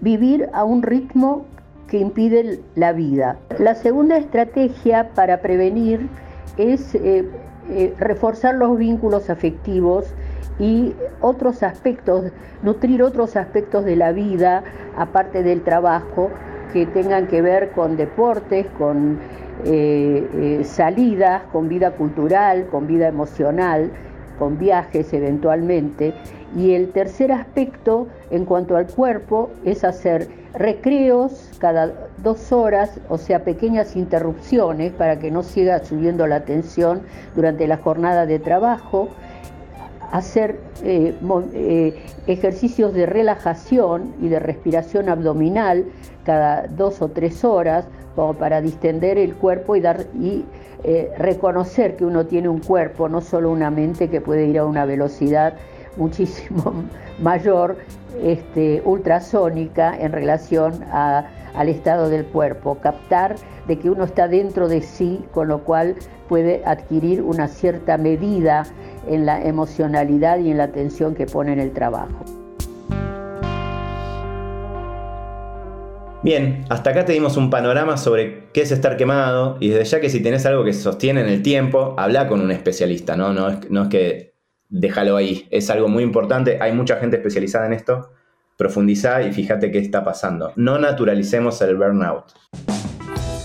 vivir 0.00 0.50
a 0.52 0.64
un 0.64 0.82
ritmo 0.82 1.44
que 1.86 1.98
impide 1.98 2.58
la 2.74 2.92
vida. 2.92 3.38
La 3.60 3.76
segunda 3.76 4.16
estrategia 4.16 5.10
para 5.14 5.40
prevenir 5.40 6.08
es 6.56 6.96
eh, 6.96 7.24
eh, 7.68 7.94
reforzar 7.96 8.56
los 8.56 8.76
vínculos 8.76 9.30
afectivos 9.30 10.12
y 10.58 10.94
otros 11.20 11.62
aspectos, 11.62 12.32
nutrir 12.64 13.04
otros 13.04 13.36
aspectos 13.36 13.84
de 13.84 13.94
la 13.94 14.10
vida, 14.10 14.64
aparte 14.96 15.44
del 15.44 15.62
trabajo, 15.62 16.32
que 16.72 16.86
tengan 16.86 17.26
que 17.26 17.42
ver 17.42 17.70
con 17.70 17.96
deportes, 17.96 18.66
con 18.78 19.18
eh, 19.64 20.62
salidas, 20.64 21.42
con 21.52 21.68
vida 21.68 21.92
cultural, 21.92 22.66
con 22.70 22.86
vida 22.86 23.08
emocional, 23.08 23.90
con 24.38 24.58
viajes 24.58 25.12
eventualmente. 25.12 26.14
Y 26.56 26.72
el 26.72 26.90
tercer 26.90 27.30
aspecto 27.30 28.08
en 28.30 28.44
cuanto 28.44 28.76
al 28.76 28.86
cuerpo 28.86 29.50
es 29.64 29.84
hacer 29.84 30.28
recreos 30.54 31.50
cada 31.58 31.92
dos 32.22 32.50
horas, 32.50 32.98
o 33.08 33.18
sea, 33.18 33.44
pequeñas 33.44 33.94
interrupciones 33.96 34.92
para 34.92 35.18
que 35.18 35.30
no 35.30 35.42
siga 35.42 35.84
subiendo 35.84 36.26
la 36.26 36.44
tensión 36.44 37.02
durante 37.36 37.66
la 37.66 37.76
jornada 37.76 38.26
de 38.26 38.38
trabajo, 38.38 39.10
hacer 40.10 40.58
eh, 40.82 41.14
eh, 41.54 42.02
ejercicios 42.26 42.92
de 42.94 43.06
relajación 43.06 44.14
y 44.20 44.28
de 44.28 44.40
respiración 44.40 45.08
abdominal 45.08 45.84
cada 46.30 46.68
dos 46.68 47.02
o 47.02 47.08
tres 47.08 47.44
horas, 47.44 47.88
como 48.14 48.34
para 48.34 48.60
distender 48.60 49.18
el 49.18 49.34
cuerpo 49.34 49.74
y 49.74 49.80
dar 49.80 50.06
y 50.14 50.44
eh, 50.84 51.10
reconocer 51.18 51.96
que 51.96 52.04
uno 52.04 52.26
tiene 52.26 52.48
un 52.48 52.60
cuerpo, 52.60 53.08
no 53.08 53.20
solo 53.20 53.50
una 53.50 53.68
mente 53.68 54.08
que 54.08 54.20
puede 54.20 54.46
ir 54.46 54.60
a 54.60 54.64
una 54.64 54.84
velocidad 54.84 55.54
muchísimo 55.96 56.84
mayor, 57.20 57.78
este, 58.22 58.80
ultrasónica 58.84 59.98
en 59.98 60.12
relación 60.12 60.84
al 60.92 61.68
estado 61.68 62.08
del 62.08 62.24
cuerpo, 62.26 62.76
captar 62.76 63.34
de 63.66 63.76
que 63.80 63.90
uno 63.90 64.04
está 64.04 64.28
dentro 64.28 64.68
de 64.68 64.82
sí, 64.82 65.24
con 65.32 65.48
lo 65.48 65.64
cual 65.64 65.96
puede 66.28 66.62
adquirir 66.64 67.22
una 67.22 67.48
cierta 67.48 67.98
medida 67.98 68.66
en 69.08 69.26
la 69.26 69.42
emocionalidad 69.42 70.38
y 70.38 70.52
en 70.52 70.58
la 70.58 70.64
atención 70.64 71.16
que 71.16 71.26
pone 71.26 71.52
en 71.52 71.58
el 71.58 71.72
trabajo. 71.72 72.39
Bien, 76.22 76.66
hasta 76.68 76.90
acá 76.90 77.06
te 77.06 77.14
dimos 77.14 77.38
un 77.38 77.48
panorama 77.48 77.96
sobre 77.96 78.50
qué 78.52 78.60
es 78.60 78.70
estar 78.72 78.98
quemado 78.98 79.56
y 79.58 79.70
desde 79.70 79.84
ya 79.84 80.00
que 80.00 80.10
si 80.10 80.20
tenés 80.20 80.44
algo 80.44 80.64
que 80.64 80.74
se 80.74 80.82
sostiene 80.82 81.22
en 81.22 81.28
el 81.28 81.42
tiempo, 81.42 81.94
habla 81.96 82.28
con 82.28 82.42
un 82.42 82.50
especialista, 82.50 83.16
¿no? 83.16 83.32
No 83.32 83.48
es, 83.48 83.70
no 83.70 83.84
es 83.84 83.88
que 83.88 84.34
déjalo 84.68 85.16
ahí, 85.16 85.48
es 85.50 85.70
algo 85.70 85.88
muy 85.88 86.02
importante, 86.02 86.58
hay 86.60 86.72
mucha 86.72 86.96
gente 86.96 87.16
especializada 87.16 87.64
en 87.64 87.72
esto, 87.72 88.10
profundizá 88.58 89.22
y 89.22 89.32
fíjate 89.32 89.70
qué 89.70 89.78
está 89.78 90.04
pasando. 90.04 90.52
No 90.56 90.78
naturalicemos 90.78 91.62
el 91.62 91.76
burnout. 91.76 92.26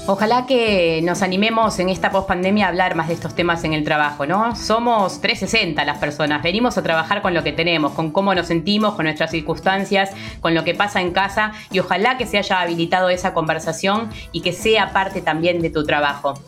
Ojalá 0.08 0.46
que 0.46 1.02
nos 1.04 1.24
animemos 1.24 1.80
en 1.80 1.90
esta 1.90 2.12
pospandemia 2.12 2.68
a 2.68 2.70
hablar 2.70 2.94
más 2.94 3.08
de 3.08 3.16
estos 3.16 3.34
temas 3.34 3.64
en 3.64 3.74
el 3.74 3.84
trabajo, 3.84 4.28
¿no? 4.28 4.56
Somos 4.56 5.20
360 5.20 5.84
las 5.84 5.98
personas, 5.98 6.44
venimos 6.44 6.78
a 6.78 6.84
trabajar 6.84 7.24
con 7.24 7.34
lo 7.34 7.44
que 7.44 7.52
tenemos, 7.52 7.94
con 7.94 8.12
cómo 8.12 8.36
nos 8.36 8.46
sentimos, 8.46 8.94
con 8.94 9.06
nuestras 9.06 9.32
circunstancias, 9.32 10.12
con 10.42 10.54
lo 10.54 10.64
que 10.64 10.76
pasa 10.76 11.02
en 11.02 11.10
casa 11.10 11.54
y 11.72 11.80
ojalá 11.80 12.20
que 12.20 12.28
se 12.28 12.38
haya 12.38 12.62
habilitado 12.62 13.10
esa 13.10 13.34
conversación 13.34 14.10
y 14.32 14.42
que 14.42 14.54
sea 14.54 14.94
parte 14.94 15.22
también 15.22 15.60
de 15.60 15.72
tu 15.72 15.84
trabajo. 15.84 16.40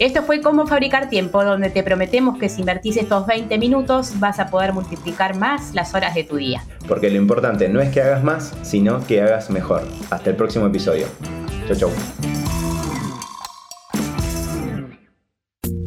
Esto 0.00 0.24
fue 0.24 0.40
Cómo 0.40 0.66
Fabricar 0.66 1.08
Tiempo, 1.08 1.44
donde 1.44 1.70
te 1.70 1.84
prometemos 1.84 2.36
que 2.36 2.48
si 2.48 2.62
invertís 2.62 2.96
estos 2.96 3.28
20 3.28 3.58
minutos 3.58 4.18
vas 4.18 4.40
a 4.40 4.48
poder 4.48 4.72
multiplicar 4.72 5.36
más 5.36 5.72
las 5.72 5.94
horas 5.94 6.16
de 6.16 6.24
tu 6.24 6.34
día. 6.34 6.64
Porque 6.88 7.10
lo 7.10 7.16
importante 7.16 7.68
no 7.68 7.80
es 7.80 7.90
que 7.90 8.02
hagas 8.02 8.24
más, 8.24 8.54
sino 8.62 9.06
que 9.06 9.22
hagas 9.22 9.50
mejor. 9.50 9.86
Hasta 10.10 10.30
el 10.30 10.36
próximo 10.36 10.66
episodio. 10.66 11.06
Chau, 11.68 11.76
chau. 11.76 12.43